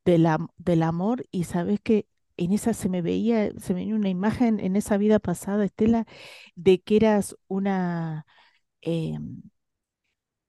del 0.04 0.82
amor. 0.82 1.26
Y 1.30 1.44
sabes 1.44 1.80
que 1.80 2.06
en 2.36 2.52
esa 2.52 2.72
se 2.74 2.88
me 2.88 3.02
veía, 3.02 3.50
se 3.58 3.74
me 3.74 3.80
venía 3.80 3.94
una 3.96 4.08
imagen 4.08 4.60
en 4.60 4.76
esa 4.76 4.96
vida 4.96 5.18
pasada, 5.18 5.64
Estela, 5.64 6.06
de 6.56 6.80
que 6.82 6.96
eras 6.96 7.36
una... 7.48 8.26
em, 8.82 9.42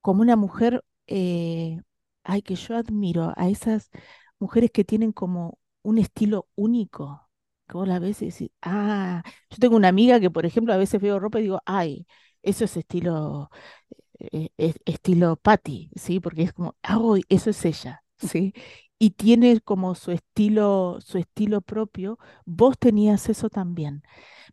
como 0.01 0.21
una 0.21 0.35
mujer, 0.35 0.83
eh, 1.07 1.79
ay, 2.23 2.41
que 2.41 2.55
yo 2.55 2.75
admiro 2.77 3.33
a 3.37 3.49
esas 3.49 3.89
mujeres 4.41 4.71
que 4.71 4.85
tienen 4.85 5.13
como 5.13 5.59
un 5.83 5.99
estilo 5.99 6.49
único, 6.55 7.29
que 7.69 7.75
vos 7.77 7.87
la 7.89 7.99
ves 7.99 8.21
y 8.23 8.27
decís, 8.27 8.51
ah, 8.63 9.23
yo 9.51 9.57
tengo 9.59 9.77
una 9.77 9.89
amiga 9.89 10.19
que, 10.21 10.31
por 10.31 10.45
ejemplo, 10.47 10.73
a 10.73 10.77
veces 10.77 11.01
veo 11.01 11.19
ropa 11.19 11.39
y 11.39 11.43
digo, 11.43 11.61
ay, 11.67 12.07
eso 12.43 12.65
es 12.65 12.77
estilo, 12.77 13.51
eh, 14.19 14.49
es- 14.57 14.75
estilo 14.85 15.35
Patty, 15.37 15.91
¿sí? 15.95 16.19
Porque 16.19 16.43
es 16.43 16.53
como, 16.53 16.75
ay, 16.83 17.23
eso 17.29 17.49
es 17.49 17.63
ella, 17.65 18.03
¿sí? 18.19 18.53
Y 18.99 19.11
tiene 19.11 19.61
como 19.61 19.95
su 19.95 20.11
estilo, 20.11 20.99
su 21.01 21.17
estilo 21.17 21.61
propio. 21.61 22.19
Vos 22.45 22.77
tenías 22.77 23.29
eso 23.29 23.49
también 23.49 24.03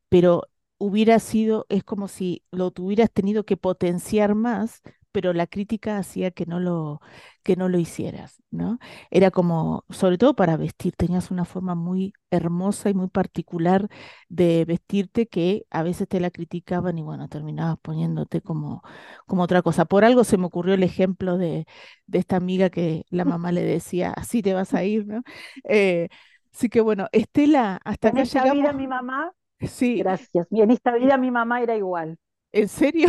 pero 0.09 0.45
hubiera 0.79 1.19
sido, 1.21 1.67
es 1.69 1.85
como 1.85 2.09
si 2.09 2.45
lo 2.51 2.71
tuvieras 2.71 3.11
tenido 3.13 3.45
que 3.45 3.57
potenciar 3.57 4.35
más, 4.35 4.83
pero 5.13 5.33
la 5.33 5.47
crítica 5.47 5.99
hacía 5.99 6.31
que 6.31 6.47
no 6.47 6.61
lo, 6.61 7.01
que 7.43 7.57
no 7.57 7.69
lo 7.69 7.79
hicieras, 7.79 8.43
¿no? 8.51 8.79
Era 9.11 9.31
como, 9.31 9.85
sobre 9.91 10.19
todo 10.19 10.35
para 10.35 10.57
vestir, 10.57 10.95
tenías 10.97 11.31
una 11.31 11.45
forma 11.45 11.75
muy 11.75 12.13
hermosa 12.31 12.91
y 12.91 12.95
muy 12.95 13.09
particular 13.09 13.89
de 14.29 14.65
vestirte 14.65 15.27
que 15.29 15.65
a 15.71 15.83
veces 15.83 16.09
te 16.09 16.21
la 16.21 16.31
criticaban 16.31 16.99
y 16.99 17.03
bueno, 17.03 17.29
terminabas 17.29 17.79
poniéndote 17.83 18.41
como, 18.43 18.83
como 19.27 19.43
otra 19.43 19.63
cosa. 19.63 19.85
Por 19.87 20.05
algo 20.05 20.25
se 20.25 20.39
me 20.39 20.47
ocurrió 20.47 20.75
el 20.75 20.83
ejemplo 20.83 21.39
de, 21.39 21.67
de 22.07 22.19
esta 22.19 22.37
amiga 22.37 22.71
que 22.71 23.05
la 23.11 23.25
mamá 23.25 23.53
le 23.53 23.63
decía, 23.65 24.13
así 24.13 24.43
te 24.43 24.55
vas 24.55 24.75
a 24.75 24.85
ir, 24.85 25.07
¿no? 25.07 25.23
Eh, 25.65 26.09
Así 26.53 26.69
que 26.69 26.81
bueno, 26.81 27.07
Estela, 27.13 27.81
hasta 27.85 28.09
En 28.09 28.19
acá 28.19 28.25
esta 28.25 28.45
vida 28.45 28.73
mi 28.73 28.89
mamá, 28.89 29.33
Sí, 29.61 30.05
gracias, 30.05 30.49
y 30.51 30.63
en 30.63 30.71
esta 30.73 30.95
vida 30.97 31.17
mi 31.19 31.31
mamá 31.31 31.63
era 31.63 31.77
igual. 31.77 32.19
¿En 32.53 32.69
serio? 32.69 33.09